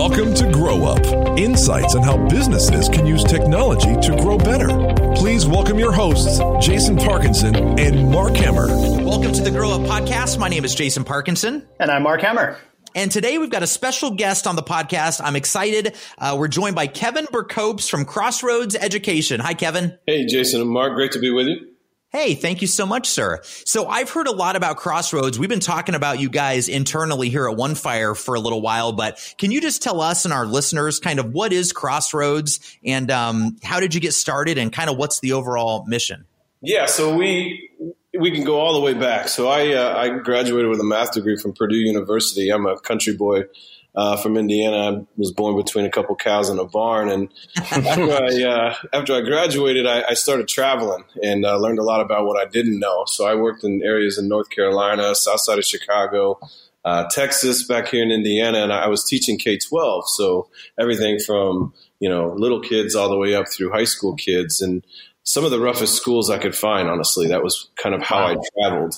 Welcome 0.00 0.32
to 0.36 0.50
Grow 0.50 0.84
Up 0.84 1.38
insights 1.38 1.94
on 1.94 2.02
how 2.02 2.16
businesses 2.26 2.88
can 2.88 3.04
use 3.04 3.22
technology 3.22 3.94
to 4.00 4.16
grow 4.16 4.38
better. 4.38 4.68
Please 5.14 5.46
welcome 5.46 5.78
your 5.78 5.92
hosts, 5.92 6.40
Jason 6.66 6.96
Parkinson 6.96 7.78
and 7.78 8.10
Mark 8.10 8.32
Hemmer. 8.32 8.68
Welcome 9.04 9.32
to 9.34 9.42
the 9.42 9.50
Grow 9.50 9.72
Up 9.72 9.82
Podcast. 9.82 10.38
My 10.38 10.48
name 10.48 10.64
is 10.64 10.74
Jason 10.74 11.04
Parkinson. 11.04 11.68
And 11.78 11.90
I'm 11.90 12.02
Mark 12.02 12.22
Hemmer. 12.22 12.56
And 12.94 13.12
today 13.12 13.36
we've 13.36 13.50
got 13.50 13.62
a 13.62 13.66
special 13.66 14.12
guest 14.12 14.46
on 14.46 14.56
the 14.56 14.62
podcast. 14.62 15.20
I'm 15.22 15.36
excited. 15.36 15.94
Uh, 16.16 16.34
we're 16.38 16.48
joined 16.48 16.76
by 16.76 16.86
Kevin 16.86 17.26
Berkopes 17.30 17.86
from 17.86 18.06
Crossroads 18.06 18.74
Education. 18.74 19.38
Hi, 19.40 19.52
Kevin. 19.52 19.98
Hey, 20.06 20.24
Jason 20.24 20.62
and 20.62 20.70
Mark. 20.70 20.94
Great 20.94 21.12
to 21.12 21.18
be 21.18 21.30
with 21.30 21.46
you. 21.46 21.69
Hey, 22.12 22.34
thank 22.34 22.60
you 22.60 22.66
so 22.66 22.86
much, 22.86 23.08
sir. 23.08 23.40
So 23.44 23.86
I've 23.86 24.10
heard 24.10 24.26
a 24.26 24.32
lot 24.32 24.56
about 24.56 24.78
Crossroads. 24.78 25.38
We've 25.38 25.48
been 25.48 25.60
talking 25.60 25.94
about 25.94 26.18
you 26.18 26.28
guys 26.28 26.68
internally 26.68 27.28
here 27.28 27.48
at 27.48 27.56
One 27.56 27.76
Fire 27.76 28.16
for 28.16 28.34
a 28.34 28.40
little 28.40 28.60
while, 28.60 28.90
but 28.90 29.34
can 29.38 29.52
you 29.52 29.60
just 29.60 29.80
tell 29.80 30.00
us 30.00 30.24
and 30.24 30.34
our 30.34 30.44
listeners 30.44 30.98
kind 30.98 31.20
of 31.20 31.32
what 31.32 31.52
is 31.52 31.72
Crossroads 31.72 32.58
and 32.84 33.12
um, 33.12 33.58
how 33.62 33.78
did 33.78 33.94
you 33.94 34.00
get 34.00 34.12
started 34.12 34.58
and 34.58 34.72
kind 34.72 34.90
of 34.90 34.96
what's 34.96 35.20
the 35.20 35.34
overall 35.34 35.84
mission? 35.86 36.24
Yeah, 36.62 36.86
so 36.86 37.16
we 37.16 37.70
we 38.18 38.32
can 38.32 38.42
go 38.42 38.58
all 38.58 38.74
the 38.74 38.80
way 38.80 38.94
back. 38.94 39.28
So 39.28 39.48
I 39.48 39.72
uh, 39.72 39.96
I 39.96 40.08
graduated 40.18 40.68
with 40.68 40.80
a 40.80 40.84
math 40.84 41.12
degree 41.12 41.36
from 41.36 41.52
Purdue 41.52 41.76
University. 41.76 42.50
I'm 42.50 42.66
a 42.66 42.78
country 42.80 43.16
boy 43.16 43.44
uh, 43.94 44.16
from 44.16 44.36
Indiana. 44.36 45.00
I 45.00 45.06
was 45.16 45.32
born 45.32 45.56
between 45.56 45.84
a 45.84 45.90
couple 45.90 46.14
cows 46.16 46.48
in 46.48 46.58
a 46.58 46.64
barn, 46.64 47.10
and 47.10 47.28
after 47.56 48.12
I 48.12 48.42
uh, 48.48 48.74
after 48.92 49.14
I 49.14 49.20
graduated, 49.20 49.86
I, 49.86 50.04
I 50.10 50.14
started 50.14 50.48
traveling 50.48 51.04
and 51.22 51.44
uh, 51.44 51.56
learned 51.56 51.78
a 51.78 51.84
lot 51.84 52.00
about 52.00 52.26
what 52.26 52.40
I 52.40 52.48
didn't 52.48 52.78
know. 52.78 53.04
So 53.06 53.26
I 53.26 53.34
worked 53.34 53.64
in 53.64 53.82
areas 53.82 54.18
in 54.18 54.28
North 54.28 54.50
Carolina, 54.50 55.14
south 55.14 55.40
side 55.40 55.58
of 55.58 55.64
Chicago, 55.64 56.38
uh, 56.84 57.06
Texas, 57.10 57.66
back 57.66 57.88
here 57.88 58.02
in 58.02 58.10
Indiana, 58.10 58.62
and 58.62 58.72
I 58.72 58.88
was 58.88 59.04
teaching 59.04 59.38
K 59.38 59.58
twelve. 59.58 60.04
So 60.08 60.48
everything 60.78 61.18
from 61.18 61.74
you 61.98 62.08
know 62.08 62.34
little 62.36 62.60
kids 62.60 62.94
all 62.94 63.08
the 63.08 63.18
way 63.18 63.34
up 63.34 63.46
through 63.48 63.72
high 63.72 63.84
school 63.84 64.14
kids, 64.14 64.60
and 64.60 64.84
some 65.24 65.44
of 65.44 65.50
the 65.50 65.60
roughest 65.60 65.94
schools 65.94 66.30
I 66.30 66.38
could 66.38 66.56
find. 66.56 66.88
Honestly, 66.88 67.28
that 67.28 67.42
was 67.42 67.70
kind 67.76 67.94
of 67.94 68.02
how 68.02 68.24
wow. 68.24 68.32
I 68.32 68.68
traveled. 68.68 68.94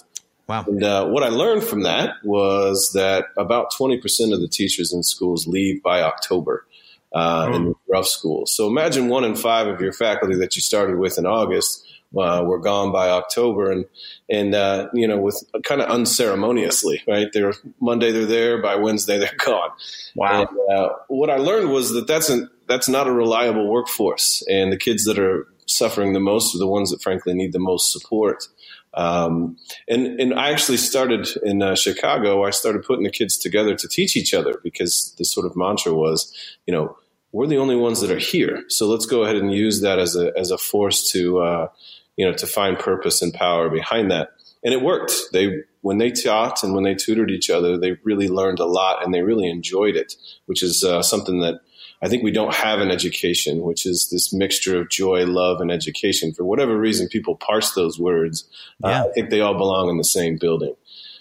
Wow. 0.49 0.65
And 0.67 0.83
uh, 0.83 1.07
what 1.07 1.23
I 1.23 1.29
learned 1.29 1.65
from 1.65 1.83
that 1.83 2.17
was 2.25 2.91
that 2.95 3.27
about 3.37 3.73
20% 3.73 3.99
of 4.33 4.41
the 4.41 4.49
teachers 4.49 4.93
in 4.93 5.03
schools 5.03 5.47
leave 5.47 5.83
by 5.83 6.03
October 6.03 6.67
uh, 7.13 7.49
oh. 7.49 7.55
in 7.55 7.75
rough 7.89 8.07
schools. 8.07 8.55
So 8.55 8.67
imagine 8.67 9.09
one 9.09 9.25
in 9.25 9.37
five 9.37 9.69
of 9.69 9.81
your 9.81 9.93
faculty 9.93 10.37
that 10.37 10.57
you 10.57 10.63
started 10.63 10.99
with 10.99 11.19
in 11.19 11.27
August 11.27 11.87
uh, 12.17 12.43
were 12.45 12.59
gone 12.59 12.93
by 12.93 13.09
October, 13.09 13.71
and 13.71 13.87
and 14.29 14.55
uh, 14.55 14.89
you 14.93 15.09
know 15.09 15.19
with 15.19 15.43
kind 15.65 15.81
of 15.81 15.89
unceremoniously, 15.89 17.03
right? 17.09 17.29
They're 17.33 17.55
Monday 17.81 18.13
they're 18.13 18.27
there, 18.27 18.61
by 18.61 18.77
Wednesday 18.77 19.19
they're 19.19 19.35
gone. 19.39 19.71
Wow. 20.15 20.47
And, 20.47 20.79
uh, 20.79 20.89
what 21.09 21.31
I 21.31 21.37
learned 21.37 21.71
was 21.71 21.93
that 21.93 22.07
that's 22.07 22.29
an, 22.29 22.51
that's 22.69 22.89
not 22.89 23.07
a 23.07 23.13
reliable 23.13 23.69
workforce, 23.69 24.45
and 24.49 24.73
the 24.73 24.77
kids 24.77 25.05
that 25.05 25.19
are 25.19 25.47
suffering 25.67 26.13
the 26.13 26.21
most 26.21 26.55
are 26.55 26.59
the 26.59 26.67
ones 26.67 26.91
that 26.91 27.03
frankly 27.03 27.35
need 27.35 27.53
the 27.53 27.59
most 27.59 27.93
support. 27.93 28.47
Um, 28.95 29.57
and 29.89 30.21
and 30.21 30.35
I 30.35 30.51
actually 30.51 30.77
started 30.77 31.29
in 31.43 31.63
uh, 31.63 31.75
Chicago. 31.75 32.45
I 32.45 32.51
started 32.51 32.85
putting 32.85 33.05
the 33.05 33.11
kids 33.11 33.39
together 33.39 33.75
to 33.75 33.89
teach 33.89 34.17
each 34.17 34.35
other 34.35 34.61
because 34.63 35.15
the 35.19 35.25
sort 35.25 35.47
of 35.47 35.57
mantra 35.57 35.95
was, 35.95 36.33
you 36.67 36.75
know, 36.75 36.97
we're 37.33 37.47
the 37.47 37.57
only 37.57 37.77
ones 37.77 38.01
that 38.01 38.11
are 38.11 38.19
here, 38.19 38.65
so 38.69 38.87
let's 38.87 39.07
go 39.07 39.23
ahead 39.23 39.37
and 39.37 39.53
use 39.53 39.81
that 39.81 39.99
as 39.99 40.17
a 40.17 40.33
as 40.37 40.51
a 40.51 40.59
force 40.59 41.11
to, 41.13 41.39
uh, 41.39 41.69
you 42.17 42.27
know, 42.27 42.35
to 42.35 42.47
find 42.47 42.79
purpose 42.79 43.23
and 43.23 43.33
power 43.33 43.71
behind 43.71 44.11
that. 44.11 44.31
And 44.63 44.75
it 44.75 44.83
worked. 44.83 45.15
They 45.33 45.63
when 45.81 45.99
they 45.99 46.11
taught 46.11 46.63
and 46.63 46.75
when 46.75 46.85
they 46.85 46.95
tutored 46.95 47.31
each 47.31 47.51
other, 47.51 47.79
they 47.79 47.93
really 48.05 48.29
learned 48.29 48.61
a 48.61 48.67
lot 48.67 49.05
and 49.05 49.13
they 49.13 49.23
really 49.23 49.49
enjoyed 49.49 49.97
it, 49.97 50.15
which 50.47 50.63
is 50.63 50.85
uh, 50.85 51.03
something 51.03 51.41
that 51.41 51.61
I 52.03 52.09
think 52.09 52.25
we 52.25 52.33
don't 52.33 52.53
have 52.53 52.81
an 52.81 52.91
education, 52.91 53.63
which 53.63 53.87
is 53.87 54.09
this 54.11 54.33
mixture 54.33 54.81
of 54.81 54.91
joy, 54.91 55.25
love, 55.25 55.61
and 55.61 55.71
education. 55.71 56.33
For 56.33 56.45
whatever 56.45 56.77
reason, 56.77 57.09
people 57.09 57.37
parse 57.37 57.73
those 57.73 57.99
words. 57.99 58.49
Uh, 58.83 58.89
yeah. 58.89 59.03
Uh, 59.03 59.05
I 59.05 59.13
think 59.13 59.31
they 59.31 59.41
all 59.41 59.57
belong 59.57 59.89
in 59.89 59.99
the 59.99 60.05
same 60.05 60.37
building. 60.37 60.75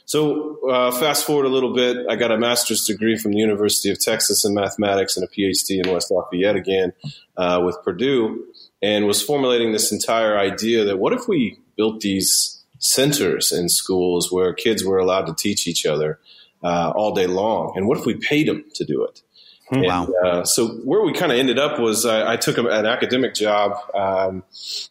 So, 0.05 0.59
uh, 0.67 0.91
fast 0.91 1.25
forward 1.25 1.45
a 1.45 1.49
little 1.49 1.73
bit, 1.73 1.97
I 2.09 2.15
got 2.15 2.31
a 2.31 2.37
master's 2.37 2.83
degree 2.85 3.17
from 3.17 3.31
the 3.31 3.37
University 3.37 3.91
of 3.91 3.99
Texas 3.99 4.43
in 4.43 4.53
mathematics 4.53 5.15
and 5.15 5.23
a 5.23 5.27
PhD 5.27 5.85
in 5.85 5.93
West 5.93 6.11
Lafayette 6.11 6.55
again 6.55 6.93
uh, 7.37 7.61
with 7.63 7.77
Purdue, 7.83 8.45
and 8.81 9.05
was 9.05 9.21
formulating 9.21 9.71
this 9.71 9.91
entire 9.91 10.37
idea 10.37 10.83
that 10.83 10.97
what 10.97 11.13
if 11.13 11.27
we 11.27 11.59
built 11.77 12.01
these 12.01 12.61
centers 12.79 13.51
in 13.51 13.69
schools 13.69 14.31
where 14.31 14.53
kids 14.53 14.83
were 14.83 14.97
allowed 14.97 15.27
to 15.27 15.35
teach 15.35 15.67
each 15.67 15.85
other 15.85 16.19
uh, 16.63 16.91
all 16.95 17.13
day 17.13 17.27
long? 17.27 17.73
And 17.75 17.87
what 17.87 17.99
if 17.99 18.05
we 18.05 18.15
paid 18.15 18.47
them 18.47 18.65
to 18.73 18.83
do 18.83 19.05
it? 19.05 19.21
Hmm. 19.71 19.83
Wow. 19.83 20.05
And, 20.05 20.15
uh, 20.27 20.43
so 20.43 20.67
where 20.83 21.01
we 21.01 21.13
kind 21.13 21.31
of 21.31 21.37
ended 21.37 21.57
up 21.57 21.79
was 21.79 22.05
I, 22.05 22.33
I 22.33 22.35
took 22.35 22.57
an 22.57 22.67
academic 22.67 23.33
job 23.33 23.77
um, 23.95 24.43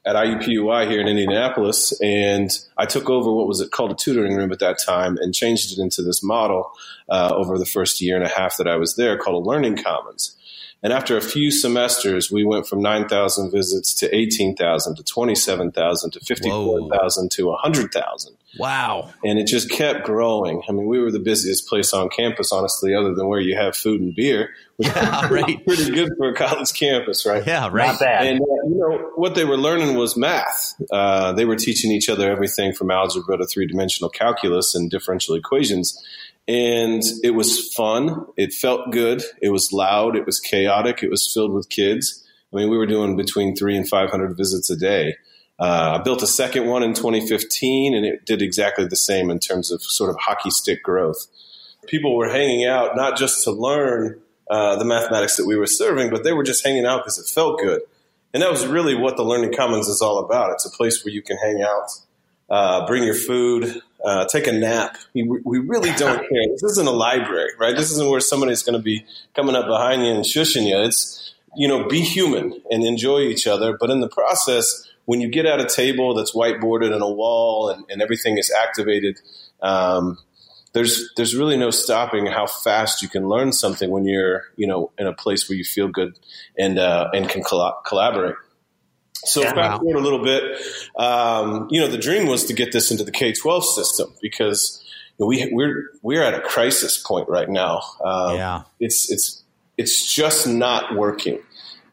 at 0.07 0.17
IUPUI 0.17 0.89
here 0.89 1.01
in 1.01 1.07
Indianapolis, 1.07 2.01
and 2.01 2.51
I 2.79 2.87
took 2.87 3.11
over 3.11 3.31
what 3.31 3.47
was 3.47 3.61
it 3.61 3.73
called 3.73 3.93
a 3.93 3.95
tutoring 3.95 4.37
room 4.37 4.53
at 4.53 4.59
that 4.61 4.79
time 4.79 5.19
and 5.19 5.35
changed 5.35 5.73
it 5.73 5.83
into 5.83 6.03
this 6.03 6.23
model 6.23 6.73
uh, 7.11 7.31
over 7.35 7.59
the 7.59 7.67
first 7.67 8.01
year 8.01 8.17
and 8.17 8.25
a 8.25 8.29
half 8.29 8.57
that 8.57 8.67
I 8.67 8.77
was 8.77 8.97
there 8.97 9.19
called 9.19 9.45
a 9.45 9.49
Learning 9.49 9.77
Commons. 9.77 10.37
And 10.83 10.95
after 10.95 11.19
a 11.19 11.21
few 11.21 11.51
semesters, 11.51 12.33
we 12.33 12.43
went 12.43 12.67
from 12.67 12.81
9,000 12.81 13.51
visits 13.51 13.93
to 13.97 14.15
18,000 14.17 14.97
to 14.97 15.03
27,000 15.03 16.11
to 16.13 16.21
54,000 16.21 17.31
to 17.33 17.47
100,000. 17.49 18.37
Wow. 18.59 19.13
And 19.25 19.39
it 19.39 19.47
just 19.47 19.71
kept 19.71 20.05
growing. 20.05 20.63
I 20.69 20.73
mean, 20.73 20.87
we 20.87 20.99
were 20.99 21.11
the 21.11 21.21
busiest 21.21 21.69
place 21.69 21.93
on 21.93 22.09
campus, 22.09 22.51
honestly, 22.53 22.95
other 22.95 23.15
than 23.15 23.29
where 23.29 23.41
you 23.41 23.57
have 23.57 23.77
food 23.77 24.01
and 24.01 24.15
beer. 24.15 24.51
Yeah, 24.79 25.29
right. 25.31 25.65
pretty 25.65 25.91
good 25.91 26.11
for 26.19 26.31
a 26.31 26.35
college 26.35 26.73
campus, 26.73 27.25
right? 27.25 27.47
Yeah, 27.47 27.69
right. 27.71 27.89
Not 27.89 28.01
bad. 28.01 28.27
And, 28.27 28.41
uh, 28.41 28.69
you 28.69 28.77
know, 28.77 29.11
what 29.15 29.35
they 29.35 29.45
were 29.45 29.57
learning 29.57 29.97
was 29.97 30.17
math. 30.17 30.75
Uh, 30.91 31.33
they 31.33 31.45
were 31.45 31.57
teaching 31.57 31.93
each 31.93 32.09
other 32.09 32.31
everything 32.31 32.73
from 32.73 32.91
algebra 32.91 33.37
to 33.39 33.47
three 33.47 33.67
dimensional 33.67 34.11
calculus 34.11 34.75
and 34.75 34.91
differential 34.91 35.37
equations. 35.37 36.03
And 36.49 37.03
it 37.23 37.31
was 37.31 37.73
fun. 37.75 38.27
It 38.37 38.53
felt 38.53 38.91
good. 38.91 39.23
It 39.41 39.51
was 39.51 39.73
loud. 39.73 40.17
It 40.17 40.27
was 40.27 40.41
chaotic. 40.41 41.03
It 41.03 41.11
was 41.11 41.31
filled 41.33 41.53
with 41.53 41.69
kids. 41.69 42.27
I 42.53 42.57
mean, 42.57 42.71
we 42.71 42.77
were 42.77 42.87
doing 42.87 43.17
between 43.17 43.55
three 43.55 43.77
and 43.77 43.89
500 43.89 44.37
visits 44.37 44.69
a 44.71 44.77
day. 44.77 45.17
Uh, 45.61 45.99
I 45.99 46.03
built 46.03 46.23
a 46.23 46.27
second 46.27 46.67
one 46.67 46.83
in 46.83 46.95
2015, 46.95 47.95
and 47.95 48.07
it 48.07 48.25
did 48.25 48.41
exactly 48.41 48.87
the 48.87 48.97
same 48.97 49.31
in 49.31 49.39
terms 49.39 49.71
of 49.71 49.83
sort 49.83 50.09
of 50.09 50.17
hockey 50.19 50.51
stick 50.51 50.83
growth. 50.83 51.27
People 51.87 52.17
were 52.17 52.31
hanging 52.31 52.65
out 52.65 52.97
not 52.97 53.19
just 53.19 53.45
to 53.45 53.51
learn 53.51 54.21
uh, 54.51 54.77
the 54.77 54.85
mathematics 54.87 55.37
that 55.37 55.47
we 55.47 55.57
were 55.57 55.67
serving, 55.67 56.11
but 56.11 56.25
they 56.25 56.33
were 56.33 56.43
just 56.43 56.65
hanging 56.65 56.87
out 56.87 57.03
because 57.03 57.19
it 57.19 57.27
felt 57.27 57.61
good. 57.61 57.83
And 58.33 58.43
that 58.43 58.51
was 58.51 58.67
really 58.67 58.95
what 58.95 59.17
the 59.17 59.23
Learning 59.23 59.53
Commons 59.53 59.87
is 59.87 60.01
all 60.01 60.19
about. 60.19 60.53
It's 60.53 60.65
a 60.65 60.71
place 60.71 61.05
where 61.05 61.13
you 61.13 61.21
can 61.21 61.37
hang 61.37 61.63
out, 61.63 61.91
uh, 62.49 62.87
bring 62.87 63.05
your 63.05 63.15
food, 63.15 63.83
uh, 64.05 64.27
take 64.27 64.47
a 64.47 64.53
nap. 64.53 64.97
We, 65.15 65.25
we 65.25 65.59
really 65.59 65.93
don't 65.93 66.19
care. 66.29 66.47
This 66.53 66.63
isn't 66.63 66.87
a 66.87 66.93
library, 66.93 67.51
right? 67.59 67.77
This 67.77 67.91
isn't 67.93 68.09
where 68.09 68.21
somebody's 68.21 68.63
going 68.63 68.79
to 68.79 68.83
be 68.83 69.05
coming 69.35 69.57
up 69.57 69.67
behind 69.67 70.07
you 70.07 70.13
and 70.13 70.25
shushing 70.25 70.69
you. 70.69 70.79
It's, 70.79 71.35
you 71.57 71.69
know, 71.69 71.87
be 71.87 72.01
human 72.01 72.61
and 72.71 72.85
enjoy 72.85 73.21
each 73.21 73.47
other. 73.47 73.77
But 73.79 73.91
in 73.91 74.01
the 74.01 74.09
process, 74.09 74.90
when 75.05 75.21
you 75.21 75.29
get 75.29 75.47
at 75.47 75.61
a 75.61 75.67
table 75.67 76.15
that's 76.15 76.35
whiteboarded 76.35 76.93
and 76.93 77.03
a 77.03 77.11
wall 77.11 77.71
and, 77.71 77.85
and 77.89 78.03
everything 78.03 78.39
is 78.39 78.53
activated, 78.53 79.21
um, 79.63 80.19
there's 80.73 81.11
there's 81.17 81.35
really 81.35 81.57
no 81.57 81.71
stopping 81.71 82.27
how 82.27 82.47
fast 82.47 83.03
you 83.03 83.09
can 83.09 83.29
learn 83.29 83.53
something 83.53 83.91
when 83.91 84.05
you're 84.05 84.45
you 84.57 84.67
know 84.67 84.93
in 84.99 85.07
a 85.07 85.13
place 85.13 85.49
where 85.49 85.57
you 85.57 85.65
feel 85.65 85.89
good 85.89 86.19
and 86.59 86.79
uh, 86.79 87.09
and 87.13 87.29
can 87.29 87.43
collaborate. 87.43 88.37
So 89.25 89.43
yeah, 89.43 89.53
fast 89.53 89.73
wow. 89.73 89.79
forward 89.81 89.97
a 89.97 90.03
little 90.03 90.23
bit, 90.23 90.43
um, 90.97 91.69
you 91.71 91.81
know, 91.81 91.89
the 91.89 91.99
dream 91.99 92.27
was 92.27 92.45
to 92.47 92.55
get 92.55 92.73
this 92.73 92.91
into 92.91 93.05
the 93.05 93.13
K 93.13 93.33
twelve 93.33 93.65
system 93.65 94.15
because 94.23 94.83
you 95.19 95.25
know, 95.25 95.27
we 95.27 95.51
we're 95.53 95.91
we're 96.03 96.23
at 96.23 96.35
a 96.35 96.41
crisis 96.41 96.99
point 96.99 97.29
right 97.29 97.49
now. 97.49 97.83
Um, 98.03 98.37
yeah, 98.37 98.63
it's 98.79 99.11
it's 99.11 99.43
it's 99.77 100.15
just 100.15 100.47
not 100.47 100.97
working. 100.97 101.41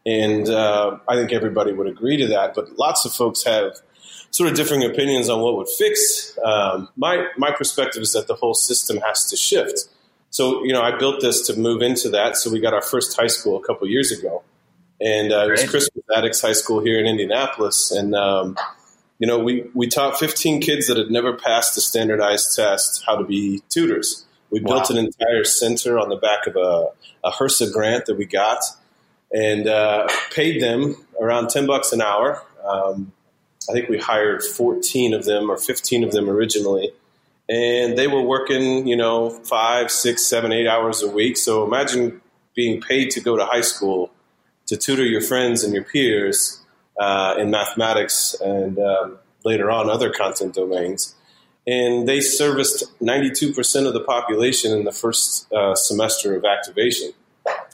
And 0.08 0.48
uh, 0.48 0.98
I 1.06 1.16
think 1.16 1.32
everybody 1.32 1.72
would 1.72 1.86
agree 1.86 2.16
to 2.16 2.28
that. 2.28 2.54
But 2.54 2.78
lots 2.78 3.04
of 3.04 3.12
folks 3.12 3.44
have 3.44 3.76
sort 4.30 4.50
of 4.50 4.56
differing 4.56 4.82
opinions 4.82 5.28
on 5.28 5.40
what 5.42 5.56
would 5.56 5.68
fix. 5.68 6.38
Um, 6.42 6.88
my 6.96 7.26
my 7.36 7.50
perspective 7.50 8.02
is 8.02 8.12
that 8.12 8.26
the 8.26 8.34
whole 8.34 8.54
system 8.54 8.98
has 8.98 9.28
to 9.28 9.36
shift. 9.36 9.88
So 10.30 10.64
you 10.64 10.72
know, 10.72 10.80
I 10.80 10.96
built 10.96 11.20
this 11.20 11.46
to 11.48 11.58
move 11.58 11.82
into 11.82 12.08
that. 12.10 12.36
So 12.36 12.50
we 12.50 12.58
got 12.58 12.72
our 12.72 12.82
first 12.82 13.16
high 13.16 13.26
school 13.26 13.58
a 13.58 13.66
couple 13.66 13.86
years 13.86 14.10
ago, 14.10 14.42
and 14.98 15.30
uh, 15.30 15.46
it 15.46 15.50
was 15.50 15.68
Crispus 15.68 16.02
Attucks 16.16 16.40
High 16.40 16.52
School 16.52 16.80
here 16.80 16.98
in 16.98 17.06
Indianapolis, 17.06 17.90
and 17.90 18.14
um, 18.14 18.56
you 19.18 19.26
know, 19.26 19.38
we 19.38 19.68
we 19.74 19.88
taught 19.88 20.18
15 20.18 20.60
kids 20.60 20.86
that 20.86 20.96
had 20.96 21.10
never 21.10 21.36
passed 21.36 21.76
a 21.76 21.80
standardized 21.82 22.56
test 22.56 23.02
how 23.04 23.16
to 23.16 23.24
be 23.24 23.62
tutors. 23.68 24.24
We 24.50 24.60
wow. 24.60 24.76
built 24.76 24.90
an 24.90 24.96
entire 24.96 25.44
center 25.44 25.98
on 25.98 26.08
the 26.08 26.16
back 26.16 26.46
of 26.46 26.56
a, 26.56 26.88
a 27.22 27.30
HRSA 27.30 27.72
grant 27.72 28.06
that 28.06 28.16
we 28.16 28.24
got 28.24 28.60
and 29.32 29.66
uh, 29.66 30.08
paid 30.32 30.62
them 30.62 30.96
around 31.20 31.48
10 31.48 31.66
bucks 31.66 31.92
an 31.92 32.00
hour. 32.00 32.42
Um, 32.64 33.12
I 33.68 33.72
think 33.72 33.88
we 33.88 33.98
hired 33.98 34.42
14 34.42 35.14
of 35.14 35.24
them 35.24 35.50
or 35.50 35.56
15 35.56 36.04
of 36.04 36.12
them 36.12 36.28
originally. 36.28 36.92
And 37.48 37.96
they 37.96 38.06
were 38.06 38.22
working, 38.22 38.86
you 38.86 38.96
know, 38.96 39.30
five, 39.30 39.90
six, 39.90 40.24
seven, 40.26 40.52
eight 40.52 40.66
hours 40.66 41.02
a 41.02 41.08
week. 41.08 41.36
So 41.36 41.64
imagine 41.64 42.20
being 42.54 42.80
paid 42.80 43.10
to 43.12 43.20
go 43.20 43.36
to 43.36 43.44
high 43.44 43.62
school 43.62 44.10
to 44.66 44.76
tutor 44.76 45.04
your 45.04 45.22
friends 45.22 45.64
and 45.64 45.72
your 45.72 45.84
peers 45.84 46.62
uh, 46.98 47.34
in 47.38 47.50
mathematics 47.50 48.34
and 48.40 48.78
um, 48.78 49.18
later 49.44 49.70
on 49.70 49.88
other 49.88 50.10
content 50.12 50.54
domains. 50.54 51.14
And 51.66 52.08
they 52.08 52.20
serviced 52.20 52.84
92% 53.00 53.86
of 53.86 53.92
the 53.92 54.00
population 54.00 54.72
in 54.72 54.84
the 54.84 54.92
first 54.92 55.50
uh, 55.52 55.74
semester 55.74 56.34
of 56.34 56.44
activation. 56.44 57.12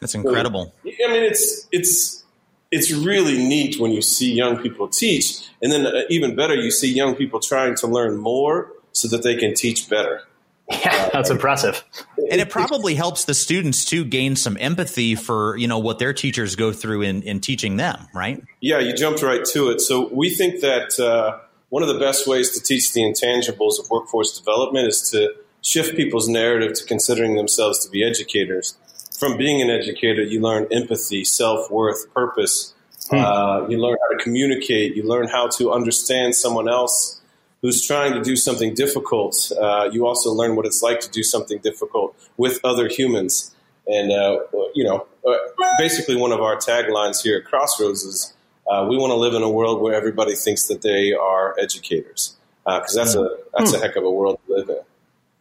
That's 0.01 0.15
incredible. 0.15 0.75
So, 0.85 0.91
I 1.07 1.13
mean, 1.13 1.25
it's 1.25 1.67
it's 1.73 2.25
it's 2.71 2.93
really 2.93 3.39
neat 3.39 3.79
when 3.79 3.93
you 3.93 4.03
see 4.03 4.33
young 4.33 4.63
people 4.63 4.89
teach, 4.89 5.49
and 5.63 5.71
then 5.71 5.87
uh, 5.87 6.03
even 6.11 6.35
better, 6.35 6.55
you 6.55 6.71
see 6.71 6.93
young 6.93 7.15
people 7.15 7.41
trying 7.41 7.75
to 7.77 7.87
learn 7.87 8.17
more 8.17 8.71
so 8.93 9.09
that 9.09 9.23
they 9.23 9.37
can 9.37 9.55
teach 9.55 9.89
better. 9.89 10.23
Yeah, 10.71 11.09
that's 11.13 11.31
impressive. 11.31 11.85
And 12.31 12.41
it 12.41 12.49
probably 12.49 12.95
helps 12.95 13.25
the 13.25 13.35
students 13.35 13.85
to 13.87 14.05
gain 14.05 14.37
some 14.37 14.57
empathy 14.59 15.15
for, 15.15 15.57
you 15.57 15.69
know, 15.69 15.79
what 15.79 15.99
their 15.99 16.13
teachers 16.13 16.57
go 16.57 16.73
through 16.73 17.03
in, 17.03 17.23
in 17.23 17.41
teaching 17.41 17.77
them, 17.77 18.09
right? 18.15 18.43
Yeah, 18.61 18.79
you 18.79 18.95
jumped 18.95 19.23
right 19.23 19.45
to 19.47 19.69
it. 19.71 19.81
So 19.81 20.09
we 20.13 20.31
think 20.31 20.61
that 20.61 20.99
uh, 20.99 21.39
one 21.69 21.83
of 21.83 21.89
the 21.89 21.99
best 21.99 22.27
ways 22.27 22.51
to 22.53 22.63
teach 22.63 22.93
the 22.93 23.03
intangibles 23.03 23.79
of 23.79 23.91
workforce 23.91 24.39
development 24.39 24.89
is 24.89 25.11
to 25.11 25.35
shift 25.61 25.97
people's 25.97 26.29
narrative 26.29 26.75
to 26.75 26.85
considering 26.85 27.37
themselves 27.37 27.85
to 27.85 27.91
be 27.91 28.05
educators. 28.05 28.77
From 29.19 29.37
being 29.37 29.63
an 29.63 29.71
educator, 29.71 30.23
you 30.23 30.41
learn 30.41 30.67
empathy, 30.71 31.25
self 31.25 31.71
worth, 31.71 32.13
purpose. 32.13 32.75
Hmm. 33.11 33.17
Uh, 33.17 33.69
you 33.69 33.79
learn 33.79 33.97
how 34.01 34.17
to 34.17 34.23
communicate. 34.23 34.97
You 34.97 35.05
learn 35.05 35.29
how 35.29 35.49
to 35.59 35.73
understand 35.73 36.35
someone 36.35 36.69
else 36.69 37.21
who's 37.65 37.87
trying 37.87 38.13
to 38.13 38.21
do 38.21 38.37
something 38.37 38.75
difficult, 38.75 39.51
uh, 39.59 39.89
you 39.91 40.07
also 40.07 40.31
learn 40.31 40.55
what 40.55 40.67
it's 40.67 40.83
like 40.83 41.01
to 41.01 41.09
do 41.09 41.23
something 41.23 41.57
difficult 41.61 42.15
with 42.37 42.61
other 42.63 42.89
humans. 42.89 43.55
And, 43.87 44.13
uh, 44.13 44.41
you 44.75 44.85
know, 44.85 45.07
uh, 45.27 45.39
basically 45.79 46.15
one 46.15 46.31
of 46.31 46.43
our 46.43 46.57
taglines 46.57 47.23
here 47.23 47.39
at 47.39 47.47
Crossroads 47.47 48.03
is 48.03 48.35
uh, 48.71 48.87
we 48.87 48.99
want 48.99 49.13
to 49.13 49.15
live 49.15 49.33
in 49.33 49.43
a 49.43 49.49
world 49.49 49.81
where 49.81 49.95
everybody 49.95 50.35
thinks 50.35 50.67
that 50.67 50.83
they 50.83 51.15
are 51.15 51.59
educators. 51.59 52.37
Because 52.67 52.99
uh, 52.99 53.01
that's, 53.01 53.15
a, 53.15 53.37
that's 53.57 53.73
a 53.73 53.79
heck 53.79 53.97
of 53.97 54.05
a 54.05 54.11
world 54.11 54.39
to 54.47 54.57
live 54.57 54.69
in. 54.69 54.81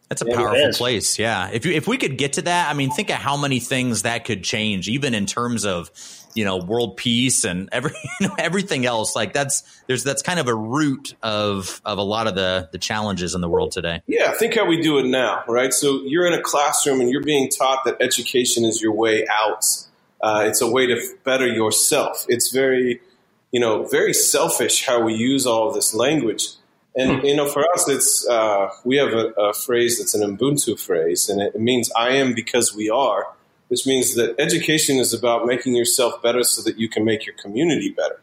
That's 0.08 0.22
a 0.22 0.26
powerful 0.26 0.72
place. 0.72 1.18
Yeah. 1.18 1.50
If 1.52 1.64
you, 1.64 1.72
if 1.72 1.88
we 1.88 1.96
could 1.96 2.18
get 2.18 2.34
to 2.34 2.42
that, 2.42 2.70
I 2.70 2.74
mean, 2.74 2.90
think 2.90 3.10
of 3.10 3.16
how 3.16 3.36
many 3.36 3.58
things 3.58 4.02
that 4.02 4.24
could 4.24 4.44
change, 4.44 4.88
even 4.88 5.14
in 5.14 5.26
terms 5.26 5.64
of, 5.64 5.90
you 6.34 6.44
know 6.44 6.56
world 6.58 6.96
peace 6.96 7.44
and 7.44 7.68
every 7.72 7.92
you 8.20 8.28
know, 8.28 8.34
everything 8.38 8.84
else. 8.84 9.16
Like 9.16 9.32
that's 9.32 9.82
there's 9.86 10.04
that's 10.04 10.22
kind 10.22 10.38
of 10.38 10.48
a 10.48 10.54
root 10.54 11.14
of 11.22 11.80
of 11.84 11.98
a 11.98 12.02
lot 12.02 12.26
of 12.26 12.34
the 12.34 12.68
the 12.72 12.78
challenges 12.78 13.34
in 13.34 13.40
the 13.40 13.48
world 13.48 13.72
today. 13.72 14.02
Yeah 14.06 14.32
think 14.32 14.54
how 14.54 14.66
we 14.66 14.80
do 14.80 14.98
it 14.98 15.06
now 15.06 15.44
right? 15.48 15.72
So 15.72 16.02
you're 16.02 16.26
in 16.26 16.34
a 16.34 16.42
classroom 16.42 17.00
and 17.00 17.10
you're 17.10 17.22
being 17.22 17.48
taught 17.48 17.84
that 17.84 17.96
education 18.00 18.64
is 18.64 18.82
your 18.82 18.92
way 18.92 19.26
out. 19.32 19.64
Uh, 20.20 20.44
it's 20.46 20.60
a 20.60 20.70
way 20.70 20.86
to 20.86 21.00
better 21.24 21.46
yourself. 21.46 22.26
It's 22.28 22.52
very 22.52 23.00
you 23.52 23.60
know 23.60 23.84
very 23.84 24.12
selfish 24.12 24.84
how 24.84 25.00
we 25.00 25.14
use 25.14 25.46
all 25.46 25.68
of 25.68 25.74
this 25.74 25.94
language 25.94 26.48
and 26.96 27.20
hmm. 27.20 27.26
you 27.26 27.36
know 27.36 27.46
for 27.46 27.64
us 27.72 27.88
it's 27.88 28.26
uh, 28.28 28.68
we 28.84 28.96
have 28.96 29.12
a, 29.12 29.28
a 29.38 29.52
phrase 29.52 29.98
that's 29.98 30.14
an 30.14 30.22
ubuntu 30.22 30.78
phrase 30.78 31.28
and 31.28 31.40
it 31.40 31.58
means 31.60 31.90
i 31.96 32.10
am 32.10 32.34
because 32.34 32.74
we 32.74 32.88
are 32.90 33.26
which 33.68 33.86
means 33.86 34.14
that 34.14 34.34
education 34.38 34.98
is 34.98 35.12
about 35.12 35.46
making 35.46 35.74
yourself 35.74 36.22
better 36.22 36.42
so 36.42 36.62
that 36.62 36.78
you 36.78 36.88
can 36.88 37.04
make 37.04 37.26
your 37.26 37.34
community 37.36 37.90
better. 37.90 38.20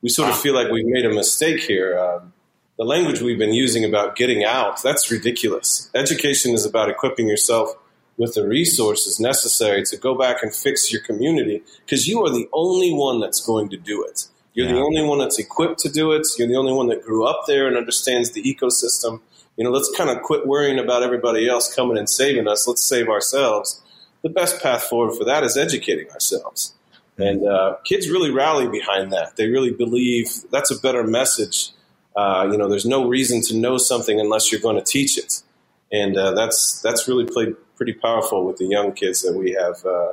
We 0.00 0.08
sort 0.08 0.30
of 0.30 0.38
feel 0.38 0.54
like 0.54 0.70
we've 0.70 0.86
made 0.86 1.04
a 1.04 1.12
mistake 1.12 1.60
here. 1.60 1.98
Um, 1.98 2.32
the 2.76 2.84
language 2.84 3.20
we've 3.20 3.38
been 3.38 3.52
using 3.52 3.84
about 3.84 4.16
getting 4.16 4.44
out, 4.44 4.82
that's 4.82 5.10
ridiculous. 5.10 5.90
Education 5.94 6.52
is 6.52 6.64
about 6.64 6.88
equipping 6.88 7.28
yourself 7.28 7.74
with 8.16 8.34
the 8.34 8.46
resources 8.46 9.18
necessary 9.18 9.82
to 9.84 9.96
go 9.96 10.14
back 10.16 10.42
and 10.42 10.54
fix 10.54 10.92
your 10.92 11.02
community 11.02 11.62
because 11.84 12.06
you 12.06 12.24
are 12.24 12.30
the 12.30 12.48
only 12.52 12.92
one 12.92 13.20
that's 13.20 13.44
going 13.44 13.70
to 13.70 13.76
do 13.76 14.04
it. 14.04 14.26
You're 14.54 14.66
yeah. 14.66 14.74
the 14.74 14.80
only 14.80 15.02
one 15.02 15.18
that's 15.18 15.38
equipped 15.38 15.80
to 15.80 15.88
do 15.88 16.12
it. 16.12 16.26
You're 16.38 16.48
the 16.48 16.56
only 16.56 16.72
one 16.72 16.88
that 16.88 17.02
grew 17.02 17.24
up 17.24 17.44
there 17.46 17.66
and 17.66 17.76
understands 17.76 18.32
the 18.32 18.42
ecosystem. 18.42 19.20
You 19.56 19.64
know, 19.64 19.70
let's 19.70 19.90
kind 19.96 20.10
of 20.10 20.22
quit 20.22 20.46
worrying 20.46 20.78
about 20.78 21.02
everybody 21.02 21.48
else 21.48 21.74
coming 21.74 21.98
and 21.98 22.08
saving 22.08 22.48
us. 22.48 22.66
Let's 22.66 22.86
save 22.86 23.08
ourselves 23.08 23.82
the 24.22 24.28
best 24.28 24.62
path 24.62 24.84
forward 24.84 25.16
for 25.16 25.24
that 25.24 25.44
is 25.44 25.56
educating 25.56 26.08
ourselves. 26.10 26.74
And 27.18 27.46
uh, 27.46 27.76
kids 27.84 28.08
really 28.08 28.30
rally 28.30 28.68
behind 28.68 29.12
that. 29.12 29.36
They 29.36 29.48
really 29.48 29.72
believe 29.72 30.28
that's 30.50 30.70
a 30.70 30.80
better 30.80 31.04
message. 31.04 31.70
Uh, 32.16 32.48
you 32.50 32.56
know, 32.56 32.68
there's 32.68 32.86
no 32.86 33.06
reason 33.06 33.42
to 33.42 33.56
know 33.56 33.76
something 33.76 34.18
unless 34.18 34.50
you're 34.50 34.60
going 34.60 34.76
to 34.76 34.84
teach 34.84 35.18
it, 35.18 35.42
and 35.90 36.16
uh, 36.16 36.32
that's 36.32 36.80
that's 36.82 37.08
really 37.08 37.24
played 37.26 37.54
pretty 37.76 37.92
powerful 37.92 38.46
with 38.46 38.56
the 38.56 38.66
young 38.66 38.92
kids 38.92 39.22
that 39.22 39.34
we 39.34 39.52
have 39.52 39.84
uh, 39.84 40.12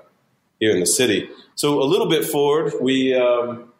here 0.60 0.72
in 0.72 0.80
the 0.80 0.86
city. 0.86 1.30
So 1.56 1.82
a 1.82 1.84
little 1.84 2.10
bit 2.10 2.26
forward, 2.26 2.74
we 2.82 3.16
um, 3.16 3.72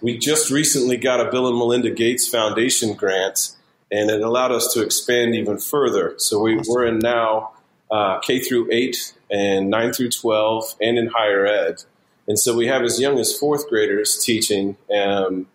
we 0.00 0.18
just 0.18 0.50
recently 0.50 0.96
got 0.96 1.20
a 1.20 1.30
Bill 1.30 1.48
and 1.48 1.56
Melinda 1.56 1.90
Gates 1.90 2.28
Foundation 2.28 2.94
grant, 2.94 3.56
and 3.90 4.10
it 4.10 4.20
allowed 4.20 4.52
us 4.52 4.72
to 4.74 4.82
expand 4.82 5.34
even 5.34 5.58
further. 5.58 6.14
So 6.18 6.40
we, 6.40 6.60
we're 6.66 6.86
in 6.86 6.98
now 6.98 7.52
uh, 7.90 8.18
K 8.20 8.40
through 8.40 8.68
eight 8.70 9.14
and 9.30 9.70
9 9.70 9.92
through 9.92 10.10
12 10.10 10.74
and 10.80 10.98
in 10.98 11.08
higher 11.08 11.46
ed. 11.46 11.82
And 12.26 12.38
so 12.38 12.54
we 12.54 12.66
have 12.66 12.82
as 12.82 13.00
young 13.00 13.18
as 13.18 13.36
fourth 13.36 13.68
graders 13.68 14.22
teaching 14.22 14.76
um, 14.94 15.46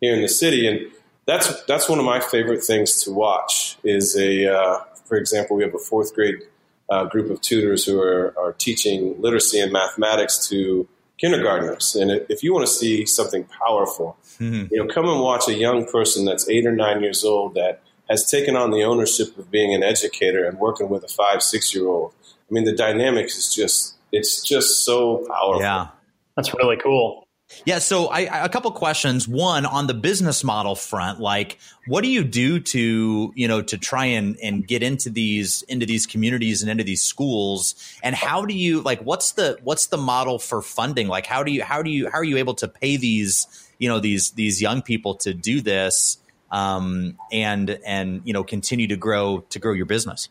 here 0.00 0.14
in 0.14 0.22
the 0.22 0.28
city. 0.28 0.66
And 0.66 0.90
that's, 1.26 1.62
that's 1.64 1.88
one 1.88 1.98
of 1.98 2.04
my 2.04 2.20
favorite 2.20 2.62
things 2.62 3.02
to 3.04 3.12
watch 3.12 3.76
is 3.84 4.16
a, 4.16 4.46
uh, 4.46 4.80
for 5.04 5.16
example, 5.16 5.56
we 5.56 5.62
have 5.62 5.74
a 5.74 5.78
fourth 5.78 6.14
grade 6.14 6.42
uh, 6.90 7.04
group 7.04 7.30
of 7.30 7.40
tutors 7.40 7.84
who 7.84 8.00
are, 8.00 8.34
are 8.38 8.52
teaching 8.52 9.20
literacy 9.20 9.60
and 9.60 9.72
mathematics 9.72 10.48
to 10.48 10.88
kindergartners. 11.22 11.94
And 11.94 12.10
if 12.28 12.42
you 12.42 12.52
want 12.52 12.66
to 12.66 12.72
see 12.72 13.06
something 13.06 13.44
powerful, 13.44 14.18
mm-hmm. 14.38 14.66
you 14.70 14.84
know, 14.84 14.92
come 14.92 15.08
and 15.08 15.20
watch 15.20 15.48
a 15.48 15.54
young 15.54 15.86
person 15.86 16.24
that's 16.26 16.48
eight 16.50 16.66
or 16.66 16.72
nine 16.72 17.02
years 17.02 17.24
old 17.24 17.54
that 17.54 17.80
has 18.10 18.30
taken 18.30 18.56
on 18.56 18.72
the 18.72 18.82
ownership 18.82 19.38
of 19.38 19.50
being 19.50 19.72
an 19.72 19.82
educator 19.82 20.44
and 20.44 20.58
working 20.58 20.90
with 20.90 21.04
a 21.04 21.08
five, 21.08 21.42
six 21.42 21.74
year 21.74 21.86
old 21.86 22.12
I 22.52 22.54
mean, 22.54 22.64
the 22.64 22.74
dynamics 22.74 23.38
is 23.38 23.54
just 23.54 23.94
it's 24.12 24.42
just 24.42 24.84
so 24.84 25.26
powerful. 25.26 25.62
Yeah, 25.62 25.88
that's 26.36 26.52
really 26.52 26.76
cool. 26.76 27.21
Yeah, 27.64 27.78
so 27.78 28.06
I, 28.06 28.44
a 28.44 28.48
couple 28.48 28.70
questions. 28.72 29.28
One 29.28 29.66
on 29.66 29.86
the 29.86 29.94
business 29.94 30.42
model 30.42 30.74
front, 30.74 31.20
like 31.20 31.58
what 31.86 32.02
do 32.02 32.08
you 32.08 32.24
do 32.24 32.60
to 32.60 33.32
you 33.34 33.48
know 33.48 33.62
to 33.62 33.78
try 33.78 34.06
and 34.06 34.36
and 34.42 34.66
get 34.66 34.82
into 34.82 35.10
these 35.10 35.62
into 35.62 35.86
these 35.86 36.06
communities 36.06 36.62
and 36.62 36.70
into 36.70 36.84
these 36.84 37.02
schools, 37.02 37.74
and 38.02 38.14
how 38.14 38.44
do 38.44 38.54
you 38.54 38.80
like 38.80 39.00
what's 39.02 39.32
the 39.32 39.58
what's 39.62 39.86
the 39.86 39.98
model 39.98 40.38
for 40.38 40.62
funding? 40.62 41.08
Like 41.08 41.26
how 41.26 41.42
do 41.42 41.52
you 41.52 41.62
how 41.62 41.82
do 41.82 41.90
you 41.90 42.10
how 42.10 42.18
are 42.18 42.24
you 42.24 42.38
able 42.38 42.54
to 42.54 42.68
pay 42.68 42.96
these 42.96 43.46
you 43.78 43.88
know 43.88 44.00
these 44.00 44.32
these 44.32 44.60
young 44.60 44.82
people 44.82 45.14
to 45.16 45.34
do 45.34 45.60
this 45.60 46.18
um, 46.50 47.18
and 47.30 47.78
and 47.86 48.22
you 48.24 48.32
know 48.32 48.44
continue 48.44 48.88
to 48.88 48.96
grow 48.96 49.44
to 49.50 49.58
grow 49.58 49.72
your 49.72 49.86
business? 49.86 50.28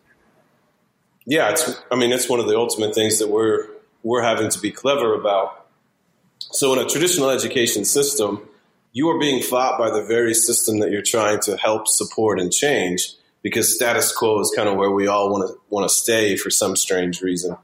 yeah, 1.26 1.52
it's. 1.52 1.82
I 1.92 1.96
mean, 1.96 2.12
it's 2.12 2.30
one 2.30 2.40
of 2.40 2.48
the 2.48 2.58
ultimate 2.58 2.96
things 2.96 3.20
that 3.20 3.30
we're 3.30 3.68
we're 4.04 4.22
having 4.22 4.50
to 4.50 4.60
be 4.60 4.72
clever 4.72 5.14
about. 5.14 5.61
So, 6.52 6.74
in 6.74 6.80
a 6.80 6.86
traditional 6.86 7.30
education 7.30 7.86
system, 7.86 8.48
you 8.92 9.10
are 9.10 9.20
being 9.20 9.42
fought 9.42 9.80
by 9.80 9.90
the 9.90 10.04
very 10.04 10.34
system 10.34 10.80
that 10.80 10.92
you're 10.92 11.02
trying 11.02 11.40
to 11.42 11.58
help 11.58 11.88
support 11.88 12.40
and 12.40 12.52
change 12.52 13.14
because 13.42 13.76
status 13.76 14.12
quo 14.12 14.40
is 14.40 14.54
kind 14.56 14.70
of 14.70 14.76
where 14.76 14.92
we 14.92 15.08
all 15.08 15.32
want 15.32 15.50
to 15.50 15.58
want 15.70 15.90
to 15.90 15.94
stay 15.94 16.36
for 16.36 16.50
some 16.50 16.76
strange 16.76 17.22
reason. 17.22 17.58